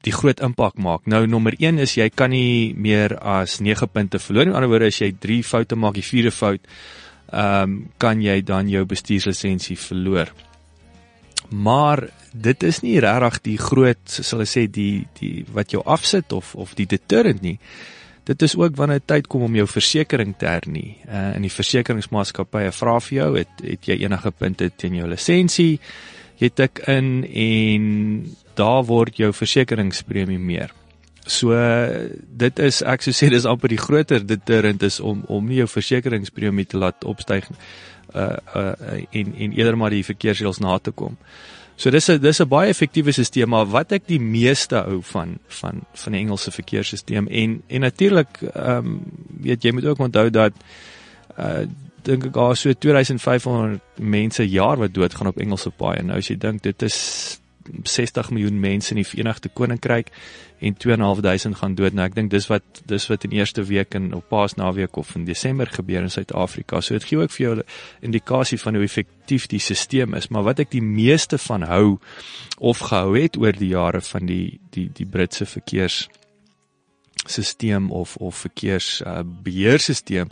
die 0.00 0.12
groot 0.16 0.40
impak 0.40 0.78
maak. 0.80 1.04
Nou 1.04 1.26
nommer 1.28 1.52
1 1.58 1.78
is 1.84 1.94
jy 1.98 2.08
kan 2.08 2.32
nie 2.32 2.72
meer 2.72 3.18
as 3.20 3.58
9 3.60 3.88
punte 3.92 4.18
verloor 4.18 4.46
nie. 4.46 4.52
In 4.54 4.56
ander 4.56 4.70
woorde 4.72 4.88
as 4.88 5.00
jy 5.00 5.10
3 5.12 5.42
foute 5.44 5.76
maak, 5.76 5.98
die 5.98 6.04
vierde 6.04 6.32
fout, 6.32 6.64
ehm 7.30 7.62
um, 7.62 7.74
kan 7.98 8.22
jy 8.22 8.40
dan 8.42 8.68
jou 8.68 8.84
bestuurslisensie 8.84 9.78
verloor. 9.78 10.32
Maar 11.50 12.08
dit 12.32 12.62
is 12.62 12.80
nie 12.80 12.98
regtig 13.00 13.40
die 13.42 13.58
groot, 13.58 14.02
sal 14.06 14.42
ek 14.44 14.50
sê, 14.50 14.66
die 14.70 15.06
die 15.18 15.44
wat 15.54 15.72
jou 15.74 15.82
afsit 15.84 16.32
of 16.32 16.54
of 16.54 16.74
die 16.78 16.86
deterrent 16.86 17.42
nie. 17.42 17.58
Dit 18.24 18.42
is 18.42 18.54
ook 18.56 18.76
wanneer 18.76 19.02
tyd 19.06 19.26
kom 19.26 19.42
om 19.42 19.56
jou 19.56 19.66
versekerings 19.66 20.38
te 20.38 20.46
hernie. 20.46 20.98
Uh 21.08 21.34
in 21.36 21.46
die 21.46 21.54
versekeringsmaatskappye 21.54 22.72
vra 22.72 22.98
vir 23.00 23.16
jou, 23.16 23.30
het 23.38 23.64
het 23.64 23.88
jy 23.88 24.02
enige 24.04 24.30
punte 24.30 24.70
teen 24.76 25.00
jou 25.00 25.08
lisensie? 25.08 25.80
Jy 26.38 26.50
tik 26.54 26.84
in 26.88 27.24
en 27.24 27.88
daar 28.54 28.84
word 28.84 29.18
jou 29.18 29.32
versekeringspremie 29.32 30.38
meer. 30.38 30.72
So 31.30 31.54
dit 32.42 32.58
is 32.58 32.80
ek 32.82 33.04
sou 33.06 33.14
sê 33.14 33.28
dis 33.30 33.46
amper 33.46 33.70
die 33.70 33.80
groter 33.80 34.24
deterrent 34.26 34.82
is 34.86 34.98
om 35.00 35.22
om 35.30 35.46
nie 35.46 35.60
jou 35.60 35.68
versekeringspremie 35.70 36.66
te 36.66 36.80
laat 36.80 37.06
opstyg 37.06 37.46
uh 38.14 38.36
uh 38.56 38.98
in 39.10 39.34
in 39.36 39.54
eerder 39.54 39.78
maar 39.78 39.94
die 39.94 40.06
verkeersreëls 40.06 40.58
na 40.64 40.78
te 40.78 40.90
kom. 40.90 41.16
So 41.76 41.90
dis 41.90 42.10
'n 42.10 42.20
dis 42.20 42.40
'n 42.40 42.48
baie 42.48 42.70
effektiewe 42.70 43.12
stelsel 43.12 43.46
maar 43.46 43.66
wat 43.66 43.92
ek 43.92 44.06
die 44.06 44.20
meeste 44.20 44.76
hou 44.76 45.00
van 45.02 45.38
van 45.48 45.84
van 45.94 46.12
die 46.12 46.20
Engelse 46.20 46.50
verkeersstelsel 46.50 47.28
en 47.28 47.62
en 47.68 47.80
natuurlik 47.80 48.42
ehm 48.42 48.86
um, 48.86 49.00
weet 49.40 49.62
jy 49.64 49.72
moet 49.72 49.86
ook 49.86 49.98
onthou 49.98 50.30
dat 50.30 50.52
uh 51.38 51.66
dink 52.02 52.24
ek 52.24 52.32
daar 52.32 52.56
so 52.56 52.72
2500 52.72 53.80
mense 53.96 54.48
jaar 54.48 54.78
wat 54.78 54.94
doodgaan 54.94 55.26
op 55.26 55.38
Engelse 55.38 55.70
paaie. 55.70 56.02
Nou 56.02 56.18
as 56.18 56.28
jy 56.28 56.36
dink 56.36 56.62
dit 56.62 56.82
is 56.82 57.40
60 57.84 58.30
miljoen 58.30 58.60
mense 58.60 58.90
in 58.94 59.00
die 59.00 59.06
Verenigde 59.06 59.48
Koninkryk 59.48 60.10
en 60.60 60.76
2.500 60.76 61.56
gaan 61.60 61.74
dood. 61.74 61.96
Nou 61.96 62.06
ek 62.08 62.14
dink 62.14 62.30
dis 62.30 62.46
wat 62.50 62.82
dis 62.88 63.06
wat 63.08 63.24
in 63.24 63.34
eerste 63.36 63.64
week 63.64 63.94
in 63.96 64.12
op 64.16 64.28
Paasnaweek 64.28 64.96
of 65.00 65.14
in 65.16 65.24
Desember 65.24 65.70
gebeur 65.70 66.02
in 66.02 66.12
Suid-Afrika. 66.12 66.80
So 66.80 66.94
dit 66.98 67.08
gee 67.08 67.18
ook 67.18 67.30
vir 67.30 67.46
jou 67.46 67.56
'n 67.56 67.64
indikasie 68.00 68.58
van 68.58 68.74
hoe 68.74 68.84
effektief 68.84 69.46
die 69.46 69.58
stelsel 69.58 70.14
is, 70.16 70.28
maar 70.28 70.42
wat 70.42 70.58
ek 70.58 70.70
die 70.70 70.82
meeste 70.82 71.38
van 71.38 71.62
hou 71.62 71.98
of 72.58 72.78
gehou 72.78 73.18
het 73.18 73.36
oor 73.36 73.52
die 73.52 73.72
jare 73.72 74.00
van 74.00 74.26
die 74.26 74.60
die 74.70 74.90
die 74.92 75.06
Britse 75.06 75.46
verkeers 75.46 76.08
stelsel 77.26 77.88
of 77.88 78.16
of 78.16 78.36
verkeers 78.36 79.02
uh, 79.06 79.20
beheerstelsel 79.24 80.28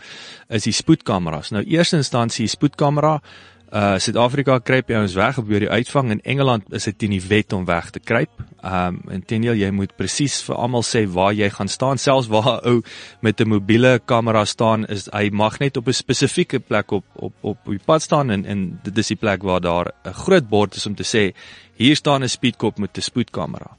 is 0.49 0.62
die 0.62 0.73
spoedkameras. 0.73 1.50
Nou 1.50 1.64
eerste 1.64 1.97
instansie 1.97 2.49
spoedkamera 2.49 3.21
Uh 3.68 3.98
Suid-Afrika 4.00 4.54
kruip 4.64 4.88
jy 4.88 4.96
ons 4.96 5.12
weg 5.18 5.37
op 5.37 5.44
by 5.44 5.58
die 5.60 5.68
uitvang 5.68 6.14
in 6.14 6.20
Engeland 6.25 6.70
is 6.72 6.87
dit 6.88 7.02
in 7.04 7.12
die 7.18 7.25
wet 7.28 7.52
om 7.52 7.66
weg 7.68 7.90
te 7.92 8.00
kruip. 8.00 8.40
Um 8.64 9.02
intendeel 9.12 9.58
jy 9.60 9.68
moet 9.76 9.92
presies 9.98 10.38
vir 10.46 10.56
almal 10.56 10.87
sê 10.88 11.02
waar 11.04 11.34
jy 11.37 11.50
gaan 11.52 11.68
staan, 11.68 12.00
selfs 12.00 12.30
waar 12.32 12.48
'n 12.48 12.64
ou 12.64 12.82
met 13.20 13.40
'n 13.40 13.48
mobiele 13.48 14.00
kamera 14.00 14.46
staan 14.46 14.87
is 14.87 15.08
hy 15.12 15.28
mag 15.30 15.60
net 15.60 15.76
op 15.76 15.87
'n 15.87 15.92
spesifieke 15.92 16.60
plek 16.60 16.92
op 16.92 17.04
op 17.16 17.34
op 17.42 17.58
die 17.66 17.84
pad 17.84 18.02
staan 18.02 18.30
en 18.30 18.46
en 18.46 18.80
dit 18.84 18.98
is 18.98 19.08
die 19.08 19.20
plek 19.20 19.42
waar 19.42 19.60
daar 19.60 19.92
'n 20.04 20.12
groot 20.12 20.48
bord 20.48 20.75
is 20.76 20.87
om 20.87 20.94
te 20.94 21.04
sê 21.04 21.34
hier 21.76 21.96
staan 21.96 22.22
'n 22.22 22.28
speedkop 22.28 22.78
met 22.78 22.96
'n 22.96 23.02
spoedkamera. 23.02 23.76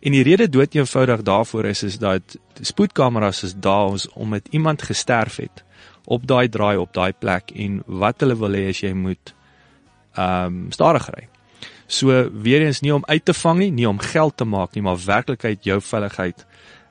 En 0.00 0.12
die 0.12 0.22
rede 0.22 0.48
dood 0.48 0.74
eenvoudig 0.74 1.22
daarvoor 1.22 1.64
is 1.64 1.82
is 1.82 1.98
dat 1.98 2.38
spoedkameras 2.60 3.42
is 3.42 3.54
daar 3.56 3.98
om 4.14 4.28
met 4.28 4.48
iemand 4.50 4.82
gesterf 4.82 5.36
het 5.36 5.64
op 6.04 6.26
daai 6.26 6.48
draai 6.48 6.76
op 6.76 6.92
daai 6.92 7.12
plek 7.12 7.50
en 7.54 7.82
wat 7.86 8.20
hulle 8.20 8.36
wil 8.36 8.56
hê 8.56 8.68
as 8.68 8.80
jy 8.80 8.92
moet 8.92 9.34
ehm 10.14 10.46
um, 10.46 10.72
stadig 10.72 11.08
ry. 11.10 11.28
So 11.86 12.30
weer 12.32 12.62
eens 12.62 12.80
nie 12.80 12.94
om 12.94 13.04
uit 13.06 13.24
te 13.24 13.34
vang 13.34 13.58
nie, 13.58 13.70
nie 13.70 13.88
om 13.88 13.98
geld 13.98 14.36
te 14.36 14.44
maak 14.44 14.74
nie, 14.74 14.82
maar 14.82 14.98
werklikheid 15.04 15.64
jou 15.64 15.80
veiligheid 15.80 16.46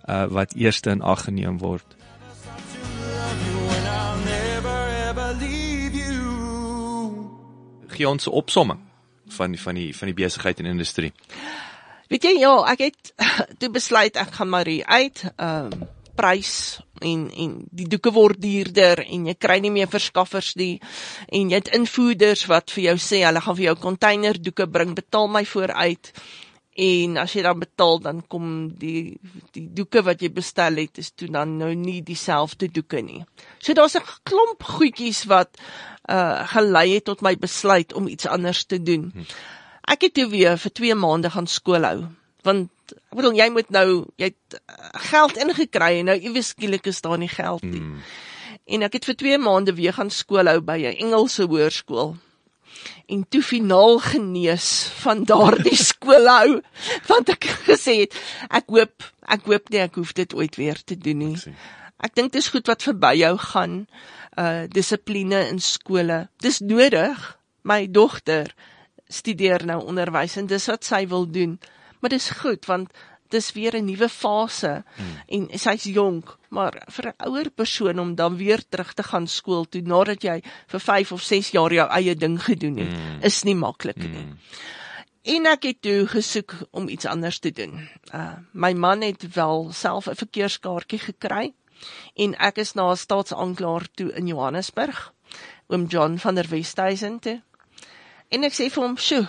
uh 0.10 0.26
wat 0.28 0.54
eerste 0.54 0.90
in 0.90 1.02
ag 1.02 1.24
geneem 1.24 1.58
word. 1.58 1.96
Gee 7.88 8.10
ons 8.10 8.28
'n 8.28 8.32
opsomming 8.32 8.80
van 9.28 9.52
die 9.52 9.62
van 9.62 9.76
die 9.76 9.98
van 9.98 10.08
die 10.08 10.18
besigheid 10.24 10.60
en 10.60 10.66
industrie. 10.66 11.14
Weet 12.08 12.24
jy 12.24 12.40
ja, 12.40 12.54
ek 12.72 12.80
het 12.80 13.14
toe 13.60 13.70
besluit 13.70 14.16
ek 14.16 14.32
gaan 14.32 14.50
maar 14.50 14.68
uit. 14.86 15.24
Ehm 15.36 15.72
um, 15.74 15.90
prys 16.16 16.80
en 17.02 17.28
en 17.32 17.58
die 17.72 17.88
doeke 17.90 18.14
word 18.14 18.42
duurder 18.42 19.04
en 19.06 19.28
jy 19.28 19.36
kry 19.40 19.60
nie 19.64 19.74
meer 19.74 19.90
verskaffers 19.92 20.54
nie 20.60 20.80
en 21.28 21.52
jy 21.52 21.60
het 21.62 21.74
invoerders 21.78 22.46
wat 22.52 22.72
vir 22.76 22.90
jou 22.92 22.98
sê 23.02 23.24
hulle 23.26 23.42
gaan 23.44 23.60
vir 23.60 23.70
jou 23.72 23.78
container 23.90 24.40
doeke 24.40 24.70
bring 24.70 24.96
betaal 24.96 25.28
my 25.28 25.46
vooruit 25.46 26.14
en 26.74 27.18
as 27.22 27.34
jy 27.36 27.44
dan 27.46 27.60
betaal 27.62 28.00
dan 28.02 28.22
kom 28.28 28.46
die 28.82 29.20
die 29.54 29.68
doeke 29.78 30.02
wat 30.06 30.22
jy 30.26 30.32
bestel 30.34 30.80
het 30.82 30.98
is 30.98 31.12
toe 31.14 31.30
dan 31.30 31.58
nou 31.60 31.74
nie 31.78 32.02
dieselfde 32.02 32.70
doeke 32.74 33.02
nie. 33.02 33.24
So 33.60 33.74
daar's 33.74 33.96
'n 33.96 34.06
klomp 34.24 34.64
goedjies 34.64 35.26
wat 35.26 35.58
uh 36.10 36.48
gelei 36.48 36.94
het 36.94 37.06
tot 37.06 37.22
my 37.22 37.36
besluit 37.38 37.94
om 37.94 38.08
iets 38.08 38.26
anders 38.26 38.66
te 38.66 38.82
doen. 38.82 39.12
Hm. 39.14 39.22
Ek 39.88 40.02
het 40.02 40.14
toe 40.14 40.28
weer 40.30 40.58
vir 40.58 40.72
2 40.72 40.96
maande 40.96 41.30
gaan 41.30 41.48
skool 41.48 41.84
hou 41.84 42.08
want 42.44 42.70
ek 42.92 43.16
bedoel 43.16 43.38
jy 43.38 43.50
moet 43.54 43.70
nou 43.72 43.88
jy 44.20 44.30
het 44.32 44.60
uh, 44.60 44.92
geld 45.10 45.38
ingekry 45.38 46.00
en 46.02 46.12
nou 46.12 46.18
iewes 46.20 46.52
skielik 46.54 46.88
is 46.92 47.02
daar 47.02 47.18
nie 47.18 47.32
geld 47.32 47.64
nie. 47.64 47.82
Mm. 47.82 48.04
En 48.76 48.86
ek 48.88 49.00
het 49.00 49.08
vir 49.10 49.18
2 49.20 49.40
maande 49.44 49.76
weer 49.76 49.96
gaan 49.96 50.12
skool 50.12 50.48
hou 50.48 50.60
by 50.62 50.78
'n 50.80 50.98
Engelse 51.08 51.48
hoërskool. 51.52 52.16
En 53.08 53.26
toe 53.30 53.42
finaal 53.44 54.00
genees 54.00 54.90
van 55.04 55.24
daardie 55.24 55.78
skool 55.92 56.28
hou 56.28 56.62
want 57.08 57.30
ek 57.30 57.48
gesê 57.70 58.00
het 58.04 58.18
ek 58.50 58.68
hoop 58.68 59.08
ek 59.28 59.46
hoop 59.46 59.70
nie 59.70 59.84
ek 59.84 59.96
hoef 59.96 60.14
dit 60.14 60.34
ooit 60.34 60.56
weer 60.56 60.84
te 60.84 60.98
doen 60.98 61.18
nie. 61.18 61.38
Ek 62.04 62.16
dink 62.16 62.34
dis 62.34 62.52
goed 62.52 62.68
wat 62.68 62.84
verby 62.84 63.16
jou 63.22 63.38
gaan 63.38 63.86
uh 64.38 64.66
dissipline 64.68 65.48
in 65.50 65.60
skole. 65.60 66.28
Dis 66.42 66.60
nodig. 66.60 67.38
My 67.64 67.88
dogter 67.88 68.52
studeer 69.08 69.66
nou 69.66 69.80
onderwys 69.86 70.38
en 70.38 70.48
dis 70.50 70.68
wat 70.68 70.84
sy 70.84 71.06
wil 71.08 71.28
doen 71.30 71.60
maar 72.04 72.12
dis 72.12 72.30
goed 72.44 72.66
want 72.68 72.92
dis 73.34 73.52
weer 73.56 73.76
'n 73.78 73.86
nuwe 73.86 74.10
fase 74.10 74.84
hmm. 74.96 75.16
en 75.36 75.60
sy's 75.60 75.84
jonk 75.84 76.38
maar 76.50 76.76
vir 76.96 77.08
'n 77.08 77.28
ouer 77.28 77.50
persoon 77.50 78.00
om 78.00 78.16
dan 78.16 78.38
weer 78.38 78.62
terug 78.70 78.94
te 78.94 79.04
gaan 79.04 79.28
skool 79.28 79.66
toe 79.66 79.82
nadat 79.82 80.24
jy 80.24 80.38
vir 80.68 80.80
5 80.80 81.12
of 81.12 81.22
6 81.22 81.52
jaar 81.56 81.74
jou 81.74 81.88
eie 81.90 82.16
ding 82.16 82.38
gedoen 82.44 82.78
het 82.78 82.92
hmm. 82.92 83.22
is 83.22 83.44
nie 83.44 83.56
maklik 83.56 83.98
nie 83.98 84.26
hmm. 84.26 84.38
en 85.36 85.46
ek 85.56 85.64
het 85.64 85.82
toe 85.82 86.08
gesoek 86.08 86.54
om 86.72 86.90
iets 86.90 87.06
anders 87.06 87.40
te 87.40 87.52
doen 87.52 87.90
uh, 88.14 88.38
my 88.52 88.74
man 88.74 89.02
het 89.02 89.34
wel 89.34 89.72
self 89.72 90.08
'n 90.08 90.22
verkeerskaartjie 90.24 91.00
gekry 91.00 91.54
en 92.16 92.36
ek 92.36 92.58
is 92.58 92.74
na 92.74 92.92
'n 92.92 92.98
staatsaanklaer 92.98 93.88
toe 93.96 94.12
in 94.12 94.28
Johannesburg 94.28 95.14
oom 95.68 95.86
John 95.86 96.18
van 96.18 96.36
der 96.36 96.50
Westhuizen 96.50 97.20
toe 97.20 97.42
en 98.30 98.44
ek 98.44 98.54
sê 98.54 98.70
vir 98.70 98.84
hom 98.84 98.98
sjoe 98.98 99.28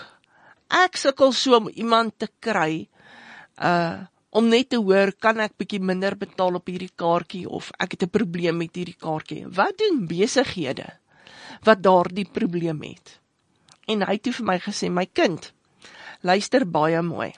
ek 0.69 0.97
sukkel 0.97 1.33
so 1.33 1.57
om 1.57 1.69
iemand 1.69 2.17
te 2.17 2.27
kry 2.39 2.87
uh 3.61 4.05
om 4.35 4.49
net 4.51 4.67
te 4.73 4.75
hoor 4.75 5.13
kan 5.23 5.39
ek 5.39 5.53
bietjie 5.55 5.79
minder 5.79 6.17
betaal 6.19 6.57
op 6.59 6.67
hierdie 6.67 6.91
kaartjie 6.91 7.45
of 7.47 7.69
ek 7.79 7.95
het 7.95 8.03
'n 8.03 8.11
probleem 8.11 8.57
met 8.57 8.75
hierdie 8.75 8.99
kaartjie. 8.99 9.47
Wat 9.47 9.77
doen 9.77 10.07
besighede 10.07 10.99
wat 11.63 11.81
daardie 11.81 12.27
probleem 12.27 12.81
het? 12.83 13.19
En 13.87 14.01
hy 14.01 14.13
het 14.17 14.23
toe 14.23 14.33
vir 14.33 14.45
my 14.45 14.59
gesê, 14.59 14.89
my 14.89 15.05
kind, 15.05 15.53
luister 16.21 16.65
baie 16.65 17.01
mooi. 17.01 17.33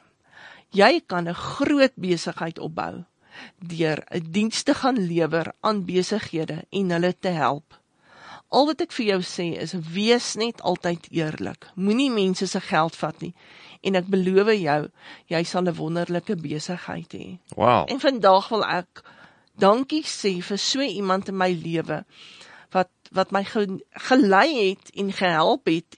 Jy 0.72 1.02
kan 1.08 1.28
'n 1.28 1.34
groot 1.34 1.94
besigheid 1.96 2.60
opbou 2.60 3.06
deur 3.60 4.04
'n 4.10 4.32
diens 4.32 4.64
te 4.64 4.74
gaan 4.74 4.98
lewer 4.98 5.54
aan 5.62 5.86
besighede 5.86 6.66
en 6.70 6.90
hulle 6.90 7.14
te 7.20 7.30
help. 7.30 7.78
Al 8.50 8.66
wat 8.70 8.82
ek 8.82 8.94
vir 8.96 9.06
jou 9.06 9.20
sê 9.28 9.48
is 9.60 9.74
wees 9.92 10.36
net 10.40 10.62
altyd 10.62 11.10
eerlik. 11.12 11.68
Moenie 11.76 12.12
mense 12.12 12.48
se 12.48 12.62
geld 12.64 12.96
vat 12.96 13.22
nie. 13.22 13.34
En 13.84 14.00
ek 14.00 14.08
beloof 14.12 14.54
jou, 14.56 14.80
jy 15.28 15.44
sal 15.44 15.68
'n 15.68 15.76
wonderlike 15.76 16.36
besigheid 16.36 17.14
hê. 17.14 17.40
Wow. 17.56 17.86
En 17.92 18.00
vandag 18.00 18.50
wil 18.50 18.64
ek 18.64 19.04
dankie 19.60 20.04
sê 20.04 20.42
vir 20.42 20.58
so 20.58 20.82
iemand 20.82 21.28
in 21.28 21.38
my 21.38 21.52
lewe 21.52 22.06
wat 22.72 22.90
wat 23.12 23.32
my 23.32 23.44
ge, 23.44 23.80
gelei 24.10 24.70
het 24.70 24.92
en 24.96 25.12
gehelp 25.12 25.66
het 25.66 25.98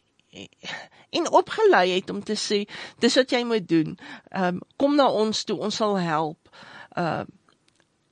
en 1.10 1.32
opgelei 1.32 1.96
het 1.96 2.10
om 2.10 2.24
te 2.24 2.38
sê 2.38 2.63
dis 3.00 3.15
wat 3.15 3.32
jy 3.32 3.44
moet 3.44 3.68
doen. 3.68 3.98
Ehm 4.29 4.56
um, 4.56 4.62
kom 4.77 4.96
na 4.96 5.10
ons 5.10 5.44
toe, 5.44 5.58
ons 5.58 5.75
sal 5.75 5.98
help. 5.98 6.50
Ehm 6.96 7.22
uh, 7.22 7.38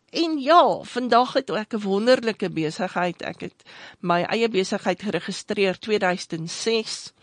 en 0.10 0.38
ja, 0.40 0.80
vandag 0.84 1.34
het 1.34 1.50
ek 1.50 1.74
'n 1.74 1.82
wonderlike 1.82 2.50
besigheid. 2.50 3.22
Ek 3.22 3.40
het 3.42 3.64
my 4.00 4.22
eie 4.22 4.50
besigheid 4.50 5.02
geregistreer 5.02 5.80
2006. 5.80 7.14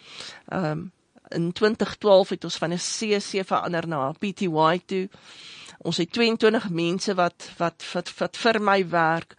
Ehm 0.49 0.65
um, 0.65 0.93
in 1.29 1.53
2012 1.53 2.29
het 2.29 2.45
ons 2.45 2.57
van 2.57 2.73
'n 2.73 2.79
CC 2.79 3.47
verander 3.47 3.89
na 3.89 4.09
'n 4.09 4.19
PTY 4.19 4.81
toe. 4.87 5.09
Ons 5.79 5.97
het 5.97 6.13
22 6.13 6.71
mense 6.71 7.15
wat 7.15 7.51
wat 7.57 7.85
wat 7.93 8.15
wat 8.19 8.37
vir 8.37 8.61
my 8.61 8.89
werk. 8.89 9.35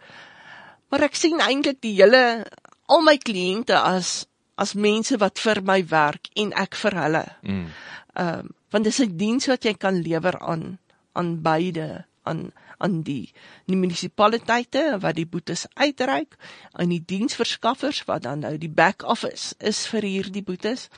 Maar 0.88 1.00
ek 1.00 1.14
sien 1.14 1.40
eintlik 1.40 1.80
die 1.80 1.94
hele 2.02 2.46
al 2.86 3.00
my 3.00 3.16
kliënte 3.18 3.74
as 3.74 4.26
as 4.54 4.74
mense 4.74 5.16
wat 5.16 5.38
vir 5.38 5.62
my 5.62 5.86
werk 5.86 6.28
en 6.34 6.52
ek 6.52 6.74
vir 6.74 6.94
hulle. 7.02 7.24
Mm. 7.42 7.66
Ehm 8.14 8.38
um, 8.38 8.54
want 8.70 8.84
dis 8.84 9.00
'n 9.00 9.16
diens 9.16 9.46
wat 9.46 9.64
jy 9.64 9.74
kan 9.74 10.02
lewer 10.02 10.38
aan 10.38 10.78
aan 11.12 11.42
beide 11.42 12.04
aan 12.22 12.52
aan 12.78 13.02
die 13.02 13.32
die 13.66 13.76
munisipaliteite 13.76 14.98
wat 15.02 15.16
die 15.16 15.26
boetes 15.26 15.66
uitreik 15.74 16.36
aan 16.72 16.92
die 16.92 17.02
diensverskaffers 17.04 18.04
wat 18.08 18.22
dan 18.22 18.44
nou 18.44 18.56
die 18.58 18.72
back 18.72 19.02
office 19.02 19.54
is 19.58 19.86
vir 19.90 20.02
hierdie 20.02 20.44
boetes 20.44 20.88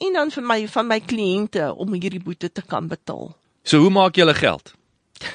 en 0.00 0.18
dan 0.18 0.30
vir 0.30 0.46
my 0.46 0.60
van 0.68 0.88
my 0.88 1.00
kliënte 1.00 1.72
om 1.74 1.92
hierdie 1.92 2.22
boete 2.22 2.48
te 2.48 2.62
kan 2.62 2.88
betaal. 2.88 3.34
So 3.64 3.82
hoe 3.84 3.92
maak 3.92 4.16
jy 4.16 4.24
hulle 4.24 4.38
geld? 4.38 4.72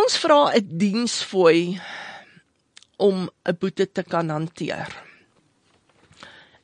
Ons 0.00 0.18
vra 0.22 0.54
'n 0.54 0.78
diensfooi 0.78 1.80
om 2.96 3.30
'n 3.44 3.56
boete 3.58 3.92
te 3.92 4.02
kan 4.02 4.28
hanteer. 4.28 4.88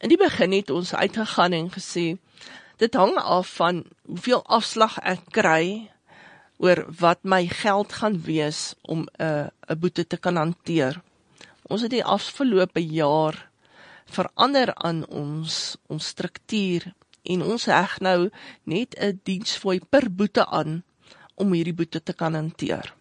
In 0.00 0.09
die 0.09 0.17
begin 0.17 0.52
het 0.52 0.71
ons 0.71 0.95
uitgegaan 0.95 1.52
en 1.52 1.71
gesê 1.71 2.17
dit 2.76 2.95
hang 2.95 3.17
af 3.17 3.49
van 3.61 3.85
hoeveel 4.07 4.43
afslag 4.47 4.99
ek 4.99 5.21
kry 5.31 5.90
oor 6.61 6.85
wat 7.00 7.25
my 7.25 7.47
geld 7.49 7.93
gaan 8.00 8.21
wees 8.26 8.75
om 8.83 9.09
'n 9.19 9.49
'n 9.69 9.79
boete 9.81 10.07
te 10.07 10.17
kan 10.17 10.37
hanteer. 10.37 11.00
Ons 11.62 11.83
het 11.83 11.90
die 11.90 12.05
afgelope 12.05 12.83
jaar 12.85 13.50
verander 14.05 14.75
aan 14.75 15.07
ons 15.09 15.76
ons 15.87 16.07
struktuur 16.07 16.93
en 17.23 17.43
ons 17.43 17.64
heg 17.64 18.00
nou 18.00 18.31
net 18.64 18.95
'n 18.99 19.21
diensfooi 19.25 19.81
per 19.90 20.11
boete 20.11 20.47
aan 20.47 20.83
om 21.35 21.52
hierdie 21.52 21.75
boete 21.75 22.02
te 22.02 22.12
kan 22.12 22.35
hanteer. 22.35 22.95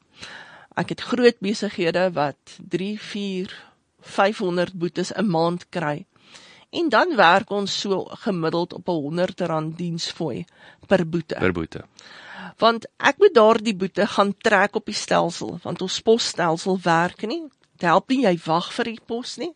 Ek 0.76 0.90
het 0.90 1.02
groot 1.02 1.40
besighede 1.40 2.12
wat 2.14 2.60
3, 2.70 3.00
4, 3.00 3.54
500 4.00 4.74
boetes 4.74 5.12
'n 5.12 5.28
maand 5.28 5.70
kry. 5.70 6.06
En 6.70 6.90
dan 6.90 7.16
werk 7.16 7.50
ons 7.50 7.80
so 7.80 8.06
gemiddeld 8.24 8.74
op 8.74 8.88
'n 8.88 8.92
100 8.92 9.42
rand 9.42 9.78
diensfooi 9.78 10.46
per 10.88 11.10
boete. 11.10 11.36
Per 11.36 11.52
boete. 11.52 11.84
Want 12.58 12.88
ek 12.98 13.18
moet 13.22 13.34
daardie 13.34 13.76
boete 13.76 14.08
gaan 14.08 14.34
trek 14.38 14.76
op 14.76 14.86
die 14.86 14.98
stelsel, 14.98 15.60
want 15.64 15.82
ons 15.82 16.02
posstelsel 16.02 16.80
werk 16.84 17.26
nie. 17.28 17.44
Dit 17.80 17.88
help 17.88 18.10
nie 18.10 18.24
jy 18.26 18.36
wag 18.46 18.72
vir 18.76 18.92
die 18.92 19.02
pos 19.08 19.38
nie. 19.40 19.54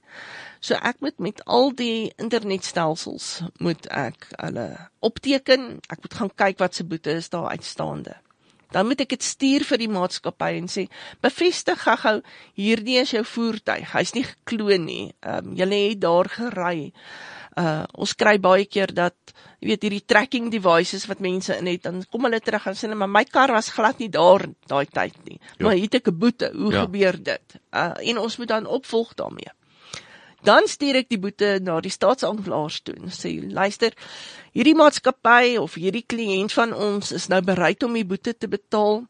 So 0.64 0.76
ek 0.80 1.02
moet 1.04 1.20
met 1.20 1.42
al 1.46 1.74
die 1.76 2.14
internetstelsels 2.16 3.42
moet 3.60 3.88
ek 3.92 4.30
hulle 4.38 4.68
opteken. 5.04 5.82
Ek 5.92 6.06
moet 6.06 6.20
gaan 6.20 6.32
kyk 6.46 6.62
wat 6.64 6.76
se 6.76 6.88
boete 6.88 7.18
is 7.20 7.30
daar 7.34 7.52
uitstaande 7.52 8.16
dan 8.74 8.90
moet 8.90 9.04
ek 9.06 9.14
dit 9.16 9.26
stuur 9.26 9.66
vir 9.70 9.82
die 9.84 9.92
maatskappy 9.92 10.50
en 10.58 10.68
sê 10.72 10.88
bevestig 11.24 11.80
gou-gou 11.86 12.18
hierdie 12.60 13.00
is 13.02 13.14
jou 13.16 13.24
voertuig. 13.28 13.94
Hy's 13.94 14.14
nie 14.18 14.26
gekloon 14.28 14.88
nie. 14.90 15.06
Ehm 15.22 15.54
um, 15.54 15.56
jy 15.58 15.70
het 15.74 16.02
daar 16.02 16.30
gery. 16.30 16.92
Uh 17.60 17.84
ons 18.02 18.16
kry 18.18 18.40
baie 18.42 18.66
keer 18.66 18.94
dat 18.94 19.34
jy 19.62 19.70
weet 19.70 19.86
hierdie 19.86 20.06
tracking 20.10 20.50
devices 20.52 21.06
wat 21.08 21.22
mense 21.22 21.54
in 21.56 21.70
het 21.70 21.84
dan 21.86 22.02
kom 22.10 22.26
hulle 22.26 22.42
terug 22.42 22.66
en 22.68 22.78
sê 22.78 22.90
net 22.90 22.98
maar 22.98 23.12
my 23.12 23.24
kar 23.30 23.54
was 23.54 23.70
glad 23.76 24.00
nie 24.02 24.10
daar 24.10 24.48
daai 24.68 24.86
tyd 24.90 25.18
nie. 25.28 25.38
Jo. 25.60 25.68
Maar 25.68 25.78
het 25.78 26.00
ek 26.02 26.10
'n 26.10 26.18
boete. 26.18 26.52
Hoe 26.54 26.74
ja. 26.74 26.86
gebeur 26.88 27.24
dit? 27.24 27.60
Uh 27.72 27.94
en 28.10 28.18
ons 28.26 28.38
moet 28.38 28.48
dan 28.48 28.66
opvolg 28.66 29.14
daarmee. 29.14 29.54
Dan 30.44 30.68
stuur 30.68 30.98
ek 31.00 31.08
die 31.14 31.20
boete 31.24 31.56
na 31.64 31.78
die 31.80 31.92
staatsanklaers 31.94 32.82
toe 32.84 32.98
en 33.00 33.12
sê 33.16 33.32
luister, 33.40 33.94
hierdie 34.52 34.76
maatskappy 34.76 35.56
of 35.62 35.78
hierdie 35.80 36.04
kliënt 36.04 36.52
van 36.52 36.74
ons 36.76 37.14
is 37.16 37.30
nou 37.32 37.40
bereid 37.48 37.84
om 37.88 37.96
die 37.96 38.04
boete 38.08 38.34
te 38.36 38.50
betaal. 38.52 39.06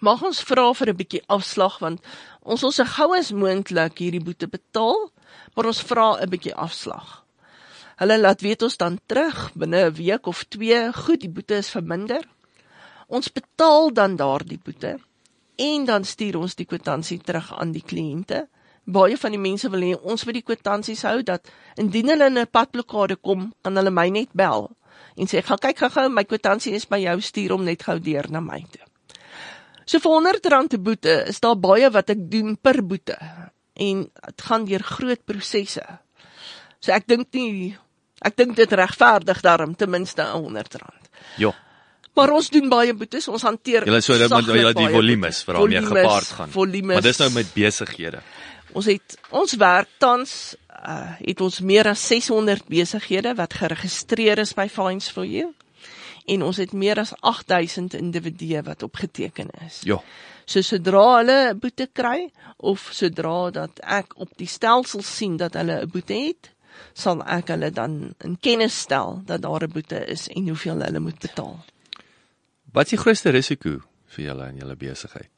Mag 0.00 0.22
ons 0.22 0.42
vra 0.46 0.68
vir 0.72 0.92
'n 0.92 1.00
bietjie 1.00 1.22
afslag 1.26 1.80
want 1.80 1.98
ons 2.42 2.62
wil 2.62 2.72
so 2.72 2.84
gou 2.84 3.10
as 3.18 3.32
moontlik 3.32 3.98
hierdie 3.98 4.22
boete 4.22 4.46
betaal, 4.46 5.10
maar 5.54 5.66
ons 5.66 5.82
vra 5.82 6.22
'n 6.22 6.30
bietjie 6.30 6.54
afslag. 6.54 7.24
Hulle 7.98 8.18
laat 8.18 8.40
weet 8.40 8.62
ons 8.62 8.76
dan 8.76 9.00
terug 9.06 9.50
binne 9.54 9.90
'n 9.90 9.94
week 9.94 10.26
of 10.26 10.44
2, 10.44 10.92
goed, 10.92 11.20
die 11.20 11.28
boete 11.28 11.56
is 11.56 11.70
verminder. 11.70 12.22
Ons 13.08 13.32
betaal 13.32 13.92
dan 13.92 14.16
daardie 14.16 14.60
boete 14.62 15.00
en 15.58 15.84
dan 15.84 16.04
stuur 16.04 16.38
ons 16.38 16.54
die 16.54 16.66
kwitansie 16.66 17.18
terug 17.18 17.52
aan 17.52 17.72
die 17.72 17.84
kliënte 17.84 18.48
baie 18.84 19.16
van 19.16 19.34
die 19.34 19.40
mense 19.40 19.70
wil 19.70 19.80
hê 19.80 19.94
ons 20.02 20.24
moet 20.26 20.34
die 20.34 20.46
kwitansies 20.46 21.02
hou 21.08 21.22
dat 21.22 21.50
indien 21.76 22.08
hulle 22.08 22.26
in 22.26 22.38
'n 22.38 22.46
padblokkade 22.46 23.16
kom, 23.16 23.52
kan 23.62 23.76
hulle 23.76 23.90
my 23.90 24.08
net 24.08 24.28
bel 24.32 24.70
en 25.16 25.26
sê 25.26 25.42
gaan 25.44 25.58
kyk 25.58 25.78
gou-gou 25.78 26.08
my 26.08 26.24
kwitansie 26.24 26.74
is 26.74 26.86
by 26.88 26.98
jou 27.02 27.20
stuur 27.20 27.50
hom 27.56 27.64
net 27.64 27.82
gou 27.82 27.98
deur 27.98 28.30
na 28.30 28.40
my 28.40 28.64
toe. 28.72 28.86
So 29.84 29.98
vir 29.98 30.10
100 30.10 30.46
rand 30.52 30.70
te 30.70 30.78
boete 30.78 31.24
is 31.28 31.40
daar 31.40 31.56
baie 31.56 31.90
wat 31.90 32.10
ek 32.10 32.30
doen 32.30 32.56
per 32.56 32.82
boete 32.82 33.18
en 33.74 34.04
dit 34.26 34.42
gaan 34.42 34.64
deur 34.64 34.82
groot 34.82 35.24
prosesse. 35.26 35.82
So 36.80 36.92
ek 36.92 37.06
dink 37.06 37.32
nie 37.34 37.76
ek 38.20 38.36
dink 38.36 38.56
dit 38.56 38.72
regverdig 38.72 39.40
daarom 39.40 39.74
ten 39.76 39.90
minste 39.90 40.22
100 40.22 40.74
rand. 40.74 41.10
Ja. 41.38 41.52
Maar 42.14 42.32
ons 42.34 42.50
doen 42.50 42.68
baie 42.68 42.94
boetes, 42.94 43.28
ons 43.30 43.42
hanteer 43.46 43.86
Julle 43.86 44.00
so 44.02 44.16
dat 44.18 44.32
jy 44.50 44.72
die 44.76 44.88
volumes 44.92 45.42
vir 45.46 45.58
hom 45.60 45.74
gepaard 45.88 46.32
gaan. 46.38 46.50
Volumes, 46.52 46.94
maar 46.98 47.06
dis 47.06 47.20
nou 47.22 47.30
met 47.32 47.52
besighede. 47.54 48.22
Ons 48.72 48.86
het 48.86 49.18
ons 49.30 49.56
werk 49.56 49.88
tans 49.98 50.54
uh, 50.86 51.16
het 51.18 51.40
ons 51.40 51.60
meer 51.60 51.88
as 51.90 52.06
600 52.06 52.68
besighede 52.70 53.34
wat 53.34 53.54
geregistreer 53.54 54.38
is 54.38 54.54
by 54.54 54.68
Fines 54.68 55.10
for 55.10 55.26
You 55.26 55.52
en 56.30 56.44
ons 56.46 56.60
het 56.62 56.72
meer 56.72 57.00
as 57.02 57.12
8000 57.26 57.94
individue 57.98 58.62
wat 58.62 58.82
opgeteken 58.82 59.48
is. 59.66 59.80
Ja. 59.88 59.98
So 60.44 60.62
sodra 60.62 61.04
hulle 61.18 61.38
'n 61.50 61.58
boete 61.58 61.88
kry 61.92 62.30
of 62.56 62.88
sodra 62.92 63.50
dat 63.50 63.80
ek 63.82 64.14
op 64.16 64.30
die 64.36 64.46
stelsel 64.46 65.02
sien 65.02 65.36
dat 65.36 65.54
hulle 65.54 65.80
'n 65.82 65.90
boete 65.90 66.14
het, 66.14 66.50
sal 66.92 67.22
ek 67.26 67.48
hulle 67.48 67.70
dan 67.70 68.14
in 68.18 68.38
kennis 68.40 68.80
stel 68.80 69.22
dat 69.26 69.42
daar 69.42 69.62
'n 69.62 69.72
boete 69.72 70.06
is 70.06 70.28
en 70.28 70.48
hoeveel 70.48 70.80
hulle 70.80 71.00
moet 71.00 71.18
betaal. 71.18 71.64
Wat 72.72 72.84
is 72.84 72.90
die 72.90 72.98
grootste 72.98 73.30
risiko 73.30 73.80
vir 74.06 74.24
julle 74.24 74.46
en 74.46 74.56
julle 74.56 74.76
besigheid? 74.76 75.30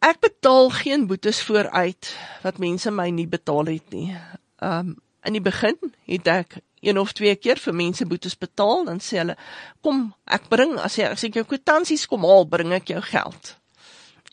Ek 0.00 0.16
betaal 0.20 0.70
geen 0.72 1.04
boetes 1.06 1.42
vooruit 1.44 2.08
wat 2.40 2.58
mense 2.58 2.90
my 2.90 3.10
nie 3.12 3.28
betaal 3.28 3.68
het 3.68 3.92
nie. 3.92 4.16
Um 4.64 4.96
in 5.28 5.34
die 5.36 5.44
begin 5.44 5.76
het 6.08 6.28
ek 6.32 6.54
een 6.80 6.96
of 6.96 7.12
twee 7.12 7.34
keer 7.36 7.58
vir 7.60 7.74
mense 7.76 8.06
boetes 8.08 8.38
betaal, 8.40 8.86
dan 8.86 9.02
sê 9.04 9.18
hulle, 9.20 9.36
"Kom, 9.84 10.14
ek 10.24 10.48
bring 10.48 10.78
as 10.78 10.96
jy 10.96 11.04
as 11.04 11.24
ek 11.24 11.34
jou 11.34 11.44
kwitansies 11.44 12.06
kom 12.06 12.24
haal, 12.24 12.46
bring 12.46 12.72
ek 12.72 12.88
jou 12.88 13.00
geld." 13.00 13.56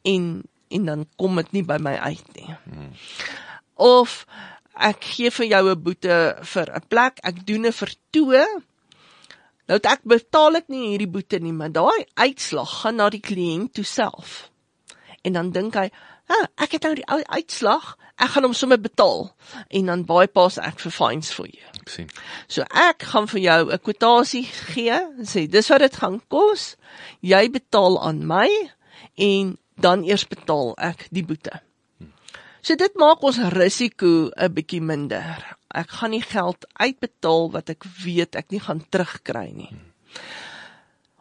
En 0.05 0.43
en 0.69 0.85
dan 0.85 1.05
kom 1.15 1.35
dit 1.35 1.51
nie 1.51 1.63
by 1.63 1.77
my 1.77 1.95
uit 1.95 2.35
nie. 2.35 2.55
Hmm. 2.63 2.93
Of 3.75 4.25
ek 4.73 5.03
gee 5.03 5.31
vir 5.31 5.45
jou 5.45 5.69
'n 5.69 5.83
boete 5.83 6.37
vir 6.41 6.75
'n 6.75 6.87
plek, 6.87 7.19
ek 7.23 7.45
doen 7.45 7.65
'n 7.65 7.71
vertoë. 7.73 8.45
Nou 9.67 9.79
ek 9.83 10.01
betaal 10.03 10.55
ek 10.55 10.69
nie 10.69 10.87
hierdie 10.87 11.11
boete 11.11 11.39
nie, 11.39 11.51
maar 11.51 11.71
daai 11.71 12.05
uitslag 12.15 12.81
gaan 12.81 12.95
na 12.95 13.09
die 13.09 13.19
kliënt 13.19 13.73
toe 13.73 13.83
self 13.83 14.49
en 15.27 15.35
dan 15.35 15.51
dink 15.51 15.75
hy, 15.75 15.89
"Ag, 16.27 16.37
ah, 16.41 16.63
ek 16.63 16.77
het 16.77 16.83
nou 16.83 16.95
die 16.95 17.07
uitslag, 17.07 17.97
ek 18.17 18.29
gaan 18.29 18.43
hom 18.43 18.53
sommer 18.53 18.79
betaal." 18.79 19.35
En 19.69 19.85
dan 19.85 20.05
bypass 20.05 20.57
ek 20.57 20.79
vir 20.79 20.91
fines 20.91 21.33
vir 21.33 21.47
jou. 21.47 21.69
Ek 21.81 21.89
sien. 21.89 22.09
So 22.47 22.61
ek 22.61 23.03
gaan 23.03 23.27
vir 23.27 23.41
jou 23.41 23.71
'n 23.71 23.79
kwotasie 23.79 24.45
gee 24.73 24.91
en 24.91 25.25
sê, 25.25 25.47
"Dis 25.49 25.69
wat 25.69 25.79
dit 25.79 25.95
gaan 25.95 26.21
kos. 26.27 26.75
Jy 27.21 27.49
betaal 27.51 28.01
aan 28.01 28.27
my 28.27 28.49
en 29.15 29.57
dan 29.79 30.03
eers 30.03 30.27
betaal 30.27 30.75
ek 30.77 31.07
die 31.11 31.23
boete." 31.23 31.61
So 32.61 32.75
dit 32.75 32.95
maak 32.95 33.21
ons 33.23 33.37
risiko 33.37 34.31
'n 34.35 34.53
bietjie 34.53 34.81
minder. 34.81 35.57
Ek 35.69 35.89
gaan 35.89 36.11
nie 36.11 36.21
geld 36.21 36.65
uitbetaal 36.73 37.51
wat 37.51 37.69
ek 37.69 37.83
weet 38.03 38.35
ek 38.35 38.51
nie 38.51 38.59
gaan 38.59 38.85
terugkry 38.89 39.51
nie. 39.53 39.69
Hmm. 39.69 39.87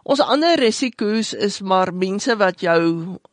Ons 0.07 0.21
ander 0.23 0.55
risiko's 0.61 1.33
is 1.33 1.57
maar 1.67 1.91
mense 1.91 2.37
wat 2.39 2.61
jou 2.63 2.83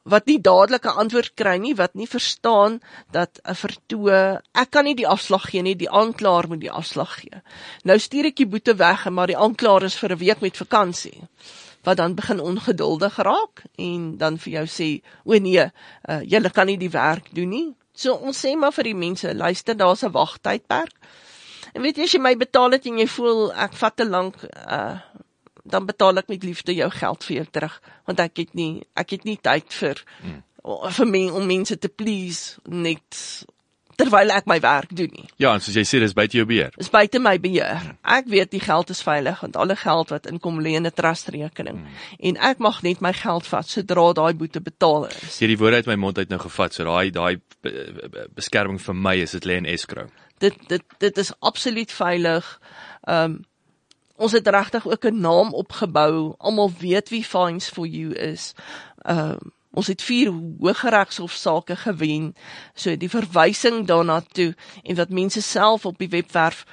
wat 0.10 0.26
nie 0.26 0.40
dadelike 0.42 0.90
antwoord 0.90 1.36
kry 1.38 1.60
nie, 1.62 1.76
wat 1.78 1.94
nie 1.94 2.08
verstaan 2.10 2.80
dat 3.14 3.40
'n 3.46 3.54
vertoë, 3.54 4.42
ek 4.62 4.72
kan 4.72 4.86
nie 4.86 4.96
die 4.96 5.08
afslag 5.08 5.50
gee 5.52 5.62
nie, 5.62 5.76
die 5.76 5.90
aanklaer 5.90 6.48
moet 6.50 6.62
die 6.62 6.72
afslag 6.72 7.20
gee. 7.22 7.42
Nou 7.84 8.00
stuur 8.00 8.26
ek 8.26 8.36
die 8.36 8.50
boete 8.50 8.76
weg, 8.76 9.06
maar 9.10 9.28
die 9.28 9.38
aanklaer 9.38 9.84
is 9.84 10.00
vir 10.02 10.12
'n 10.14 10.18
week 10.18 10.42
met 10.42 10.58
vakansie. 10.58 11.30
wat 11.84 11.98
dan 11.98 12.16
begin 12.16 12.40
ongeduldig 12.40 13.16
raak 13.16 13.64
en 13.76 14.18
dan 14.18 14.38
vir 14.38 14.54
jou 14.54 14.66
sê 14.66 15.02
o 15.24 15.40
nee, 15.40 15.66
uh, 16.10 16.22
julle 16.24 16.50
kan 16.50 16.66
nie 16.66 16.78
die 16.78 16.92
werk 16.92 17.28
doen 17.36 17.50
nie. 17.50 17.68
So 17.94 18.16
ons 18.16 18.40
sê 18.46 18.56
maar 18.58 18.72
vir 18.72 18.84
die 18.84 18.96
mense, 18.96 19.36
luister, 19.36 19.76
daar's 19.76 20.04
'n 20.04 20.12
wagtydperk. 20.12 20.94
En 21.74 21.82
weet 21.82 21.98
jy 21.98 22.04
as 22.04 22.14
jy 22.14 22.20
my 22.20 22.36
betaal 22.38 22.72
het 22.72 22.86
en 22.86 22.98
jy 22.98 23.08
voel 23.08 23.54
ek 23.54 23.74
vat 23.74 23.96
te 23.96 24.06
lank 24.06 24.36
uh 24.68 25.00
dan 25.64 25.88
betaal 25.88 26.20
ek 26.22 26.30
met 26.32 26.44
liefde 26.44 26.76
jou 26.76 26.90
geld 26.92 27.24
vir 27.24 27.36
jou 27.36 27.48
terug 27.52 27.80
want 28.10 28.20
ek 28.20 28.44
het 28.44 28.54
nie 28.60 28.84
ek 29.00 29.16
het 29.18 29.26
nie 29.28 29.40
tyd 29.42 29.72
vir 29.80 30.04
hmm. 30.22 30.44
vir 31.00 31.12
my 31.16 31.26
om 31.40 31.48
mense 31.48 31.78
te 31.80 31.90
please 31.90 32.60
net 32.68 33.20
terwyl 34.00 34.32
ek 34.34 34.48
my 34.50 34.58
werk 34.64 34.90
doen 34.96 35.12
nie. 35.14 35.28
Ja, 35.42 35.54
en 35.54 35.62
soos 35.62 35.76
jy 35.78 35.84
sê 35.86 36.00
dis 36.02 36.16
buite 36.18 36.38
jou 36.38 36.46
beheer. 36.50 36.74
Dis 36.80 36.90
buite 36.90 37.20
my 37.22 37.36
beheer. 37.42 37.92
Ek 38.02 38.26
weet 38.32 38.50
die 38.54 38.62
geld 38.64 38.90
is 38.90 39.04
veilig 39.06 39.44
want 39.44 39.60
alle 39.60 39.78
geld 39.80 40.14
wat 40.14 40.28
inkom 40.32 40.60
lê 40.66 40.74
in 40.80 40.88
'n 40.88 40.96
trust 40.96 41.30
rekening 41.36 41.80
hmm. 41.84 42.02
en 42.20 42.42
ek 42.52 42.60
mag 42.60 42.82
net 42.84 43.02
my 43.02 43.14
geld 43.14 43.48
vat 43.48 43.70
sodra 43.70 44.12
daai 44.14 44.34
boete 44.34 44.62
betaal 44.62 45.08
is. 45.08 45.40
Jy 45.40 45.54
die 45.54 45.60
woord 45.62 45.80
uit 45.80 45.88
my 45.94 45.96
mond 45.96 46.18
uit 46.18 46.30
nou 46.30 46.42
gevat, 46.42 46.74
so 46.74 46.84
daai 46.84 47.12
daai 47.12 47.40
beskerming 48.36 48.82
vir 48.82 48.96
my 48.96 49.16
is 49.22 49.32
dit 49.32 49.46
lê 49.46 49.58
in 49.62 49.70
escrow. 49.70 50.10
Dit 50.40 50.58
dit 50.68 50.84
dit 51.00 51.18
is 51.18 51.34
absoluut 51.40 51.92
veilig. 51.92 52.60
Ehm 53.08 53.32
um, 53.32 53.42
ons 54.16 54.32
het 54.32 54.48
regtig 54.48 54.88
ook 54.88 55.06
'n 55.06 55.20
naam 55.20 55.54
opgebou. 55.54 56.36
Almal 56.38 56.72
weet 56.80 57.10
wie 57.10 57.24
Fines 57.24 57.70
for 57.70 57.88
You 57.88 58.14
is. 58.14 58.54
Ehm 59.02 59.30
um, 59.30 59.52
Ons 59.74 59.88
het 59.88 60.02
vier 60.02 60.30
hooggeregshofsaake 60.60 61.76
gewen. 61.76 62.36
So 62.74 62.98
die 62.98 63.10
verwysing 63.10 63.88
daarna 63.90 64.22
toe 64.22 64.54
en 64.84 64.96
wat 64.96 65.10
mense 65.10 65.42
self 65.42 65.86
op 65.86 65.98
die 65.98 66.10
webwerf 66.10 66.66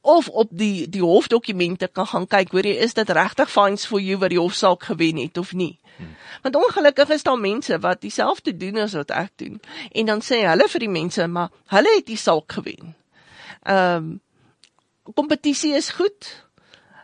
of 0.00 0.28
op 0.28 0.48
die 0.50 0.88
die 0.88 1.02
hofdokumente 1.02 1.88
kan 1.88 2.06
gaan 2.06 2.26
kyk, 2.26 2.52
hoor 2.52 2.64
jy, 2.64 2.76
is 2.84 2.94
dit 2.96 3.10
regtig 3.10 3.50
fines 3.50 3.84
for 3.86 4.00
you 4.00 4.18
wat 4.20 4.32
die 4.32 4.40
hofsaak 4.40 4.84
gewen 4.88 5.20
het 5.20 5.36
of 5.36 5.52
nie? 5.52 5.78
Hmm. 5.96 6.14
Want 6.42 6.56
ongelukkig 6.56 7.08
is 7.16 7.22
daar 7.22 7.40
mense 7.40 7.78
wat 7.78 8.00
dieselfde 8.00 8.56
doen 8.56 8.80
as 8.84 8.96
wat 8.96 9.12
ek 9.12 9.32
doen 9.36 9.60
en 9.92 10.12
dan 10.12 10.24
sê 10.24 10.42
hulle 10.48 10.68
vir 10.68 10.84
die 10.86 10.92
mense, 10.92 11.26
maar 11.26 11.52
hulle 11.72 11.96
het 11.96 12.08
die 12.08 12.20
saak 12.20 12.52
gewen. 12.60 12.96
Ehm 13.62 13.96
um, 13.96 14.20
kompetisie 15.16 15.72
is 15.74 15.90
goed. 15.90 16.28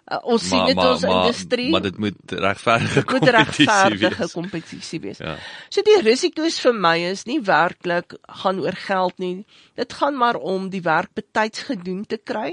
Uh, 0.07 0.21
ons 0.23 0.43
maar, 0.43 0.49
sien 0.49 0.69
dit 0.71 0.79
ons 0.79 1.01
maar, 1.03 1.25
industrie. 1.25 1.71
Maar 1.71 1.83
dit 1.83 1.97
moet 1.99 2.35
regverdige 2.47 3.03
kompetisie 3.03 4.29
kompetisie 4.33 5.01
wees. 5.03 5.19
Ja. 5.19 5.35
So 5.69 5.83
die 5.83 5.97
risiko's 5.99 6.61
vir 6.63 6.77
my 6.79 6.95
is 7.09 7.25
nie 7.27 7.41
werklik 7.43 8.15
gaan 8.43 8.61
oor 8.63 8.79
geld 8.87 9.19
nie. 9.19 9.33
Dit 9.75 9.97
gaan 9.99 10.15
maar 10.15 10.39
om 10.39 10.71
die 10.71 10.83
werk 10.87 11.11
betyds 11.19 11.67
gedoen 11.73 12.07
te 12.07 12.21
kry. 12.23 12.53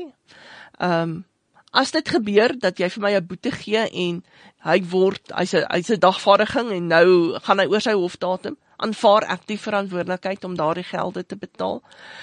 Ehm 0.80 1.14
um, 1.14 1.22
as 1.74 1.90
dit 1.90 2.10
gebeur 2.10 2.54
dat 2.62 2.78
jy 2.78 2.90
vir 2.94 3.02
my 3.02 3.12
'n 3.18 3.26
boete 3.26 3.52
gee 3.52 3.82
en 3.82 4.20
hy 4.62 4.78
word 4.92 5.32
hy's 5.34 5.54
'n 5.58 5.66
hy's 5.74 5.90
'n 5.90 6.00
dagvaardiging 6.00 6.70
en 6.72 6.88
nou 6.88 7.40
gaan 7.42 7.60
hy 7.60 7.66
oor 7.66 7.82
sy 7.82 7.94
hofdatum 7.98 8.58
aanvaar 8.84 9.26
ek 9.36 9.48
die 9.50 9.60
verantwoordelikheid 9.60 10.44
om 10.48 10.58
daardie 10.60 10.86
gelde 10.88 11.24
te 11.26 11.38
betaal. 11.40 11.82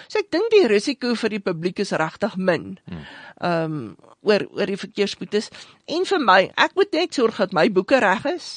So 0.08 0.20
ek 0.20 0.30
dink 0.34 0.50
die 0.52 0.66
risiko 0.70 1.14
vir 1.18 1.34
die 1.36 1.42
publiek 1.42 1.80
is 1.84 1.92
regtig 1.92 2.36
min. 2.36 2.78
Hmm. 2.86 3.04
Ehm 3.40 3.76
um, 3.80 3.96
oor 4.20 4.42
oor 4.52 4.68
die 4.68 4.76
verkeersboetes 4.76 5.46
en 5.88 6.02
vir 6.04 6.20
my, 6.20 6.40
ek 6.60 6.74
moet 6.76 6.90
net 6.92 7.16
sorg 7.16 7.38
dat 7.40 7.54
my 7.56 7.70
boeke 7.72 7.96
reg 8.04 8.26
is. 8.28 8.48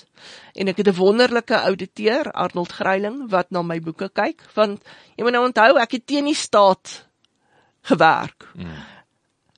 En 0.59 0.67
ek 0.67 0.81
het 0.81 0.89
'n 0.91 0.99
wonderlike 0.99 1.55
ouditeur, 1.55 2.31
Arnold 2.31 2.71
Greiling, 2.71 3.29
wat 3.31 3.51
na 3.51 3.61
my 3.61 3.79
boeke 3.79 4.09
kyk 4.09 4.43
want 4.55 4.83
jy 5.15 5.23
moet 5.23 5.33
nou 5.33 5.45
onthou 5.47 5.79
ek 5.79 5.91
het 5.91 6.07
teen 6.07 6.25
die 6.25 6.35
staat 6.35 7.07
gewerk. 7.83 8.47
Hmm. 8.55 8.92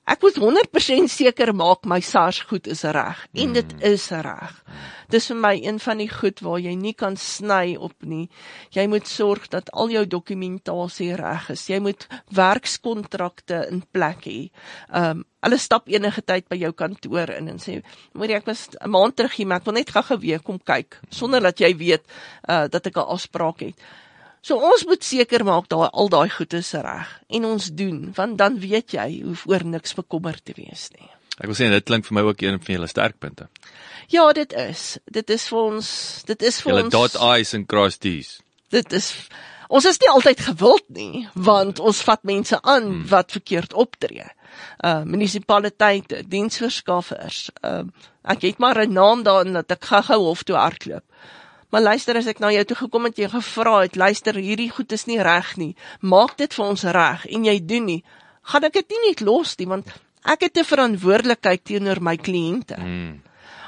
Ek 0.06 0.22
moet 0.22 0.36
100% 0.38 1.10
seker 1.10 1.50
maak 1.56 1.86
my 1.90 1.98
SARS 1.98 2.44
goed 2.46 2.68
is 2.70 2.84
reg 2.94 3.24
en 3.34 3.56
dit 3.56 3.72
mm. 3.74 3.80
is 3.90 4.04
reg. 4.10 4.52
Dis 5.10 5.26
vir 5.30 5.38
my 5.42 5.52
een 5.58 5.80
van 5.82 5.98
die 5.98 6.08
goed 6.10 6.42
waar 6.46 6.60
jy 6.62 6.74
nie 6.78 6.94
kan 6.98 7.18
sny 7.18 7.74
op 7.74 8.06
nie. 8.06 8.28
Jy 8.74 8.86
moet 8.90 9.10
sorg 9.10 9.48
dat 9.50 9.72
al 9.74 9.90
jou 9.90 10.04
dokumentasie 10.06 11.12
reg 11.18 11.50
is. 11.54 11.66
Jy 11.70 11.80
moet 11.82 12.06
werkskontrakte 12.34 13.64
in 13.70 13.82
plek 13.90 14.26
hê. 14.30 14.38
Um 14.94 15.26
hulle 15.46 15.58
stap 15.62 15.86
enige 15.86 16.24
tyd 16.26 16.48
by 16.50 16.56
jou 16.58 16.72
kantoor 16.74 17.30
in 17.36 17.48
en 17.52 17.60
sê, 17.62 17.82
"Moet 18.14 18.30
ek 18.30 18.46
was 18.46 18.68
'n 18.80 18.90
maand 18.90 19.14
terug 19.16 19.36
hier, 19.36 19.46
maar 19.46 19.58
ek 19.58 19.66
wil 19.66 19.74
net 19.74 19.90
gou 19.90 20.02
geweet 20.02 20.42
kom 20.42 20.58
kyk 20.58 20.98
sonder 21.10 21.40
dat 21.40 21.58
jy 21.58 21.76
weet 21.76 22.02
uh 22.48 22.66
dat 22.66 22.86
ek 22.86 22.96
'n 22.96 23.10
afspraak 23.10 23.60
het." 23.60 23.74
So 24.46 24.62
ons 24.62 24.84
moet 24.86 25.02
seker 25.02 25.42
maak 25.46 25.66
daai 25.72 25.88
al 25.90 26.10
daai 26.12 26.28
goed 26.30 26.54
is 26.54 26.70
reg 26.78 27.10
en 27.34 27.46
ons 27.48 27.64
doen 27.74 28.12
want 28.14 28.38
dan 28.38 28.60
weet 28.62 28.94
jy 28.94 29.06
hoef 29.24 29.42
oor 29.50 29.64
niks 29.66 29.96
bekommerd 29.98 30.44
te 30.46 30.54
wees 30.54 30.86
nie. 30.94 31.10
Ek 31.40 31.50
wil 31.50 31.58
sê 31.58 31.66
dit 31.72 31.88
klink 31.88 32.06
vir 32.06 32.16
my 32.16 32.22
ook 32.28 32.44
een 32.44 32.60
van 32.62 32.74
julle 32.76 32.88
sterkpunte. 32.88 33.48
Ja, 34.08 34.24
dit 34.32 34.54
is. 34.56 34.84
Dit 35.10 35.32
is 35.34 35.48
vir 35.50 35.58
ons, 35.58 35.88
dit 36.30 36.46
is 36.48 36.60
vir 36.62 36.72
julle 36.72 36.84
ons 36.86 36.94
Julle 36.94 37.08
dot 37.10 37.18
eyes 37.32 37.52
en 37.58 37.66
cross 37.66 37.98
t's. 37.98 38.38
Dit 38.72 38.94
is 38.96 39.10
ons 39.66 39.88
is 39.90 39.98
nie 39.98 40.12
altyd 40.12 40.44
gewild 40.46 40.86
nie 40.94 41.24
want 41.34 41.82
ons 41.82 42.04
vat 42.06 42.22
mense 42.22 42.60
aan 42.62 42.86
hmm. 42.86 43.06
wat 43.10 43.34
verkeerd 43.34 43.74
optree. 43.74 44.28
Uh 44.78 45.02
munisipaliteite, 45.08 46.22
diensverskaffers. 46.30 47.48
Uh 47.66 47.82
ek 48.22 48.46
het 48.46 48.62
maar 48.62 48.78
'n 48.86 48.94
naam 48.94 49.26
daarin 49.26 49.58
dat 49.58 49.74
ek 49.74 49.90
gou-gou 49.90 50.22
hof 50.30 50.46
toe 50.46 50.56
hardloop. 50.56 51.04
Maar 51.70 51.82
luister 51.82 52.16
as 52.16 52.28
ek 52.30 52.38
na 52.38 52.52
jou 52.54 52.64
toe 52.64 52.76
gekom 52.76 53.08
het 53.08 53.18
en 53.18 53.24
jy 53.24 53.30
gevra 53.30 53.80
het, 53.82 53.96
luister, 53.96 54.38
hierdie 54.38 54.70
goed 54.70 54.92
is 54.92 55.06
nie 55.06 55.18
reg 55.22 55.56
nie. 55.56 55.74
Maak 56.00 56.36
dit 56.38 56.52
vir 56.54 56.64
ons 56.64 56.84
reg 56.96 57.26
en 57.26 57.44
jy 57.48 57.56
doen 57.66 57.88
nie. 57.90 58.02
Gaan 58.46 58.68
ek 58.68 58.78
dit 58.78 58.94
nie 58.94 59.02
net 59.08 59.24
los 59.26 59.56
nie 59.58 59.66
want 59.66 59.90
ek 60.22 60.46
het 60.46 60.58
'n 60.58 60.64
verantwoordelikheid 60.64 61.64
teenoor 61.64 62.00
my 62.00 62.16
kliënte. 62.16 62.78
Hmm. 62.78 63.22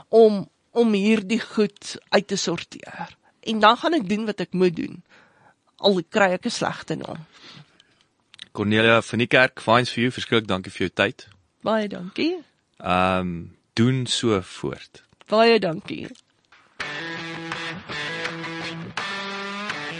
Om 0.09 0.49
om 0.73 0.93
hierdie 0.93 1.41
goed 1.41 1.97
uit 2.09 2.27
te 2.27 2.37
sorteer. 2.37 3.17
En 3.41 3.59
dan 3.59 3.77
gaan 3.77 3.95
ek 3.95 4.09
doen 4.09 4.27
wat 4.27 4.41
ek 4.41 4.53
moet 4.53 4.77
doen. 4.77 5.03
Al 5.77 6.03
kry 6.09 6.33
ek 6.33 6.47
'n 6.47 6.51
slegte 6.51 6.95
naam. 6.95 7.27
Cornelia 8.53 9.03
van 9.03 9.19
die 9.19 9.27
kerk, 9.27 9.61
fines 9.61 9.91
vir 9.91 10.03
jou, 10.03 10.13
verskriklik 10.13 10.49
dankie 10.49 10.73
vir 10.73 10.87
jou 10.87 10.91
tyd. 10.91 11.29
Baie 11.63 11.89
dankie. 11.89 12.43
Ehm 12.79 13.21
um, 13.21 13.57
doen 13.75 14.07
so 14.07 14.41
voort. 14.41 15.05
Baie 15.27 15.59
dankie. 15.59 16.09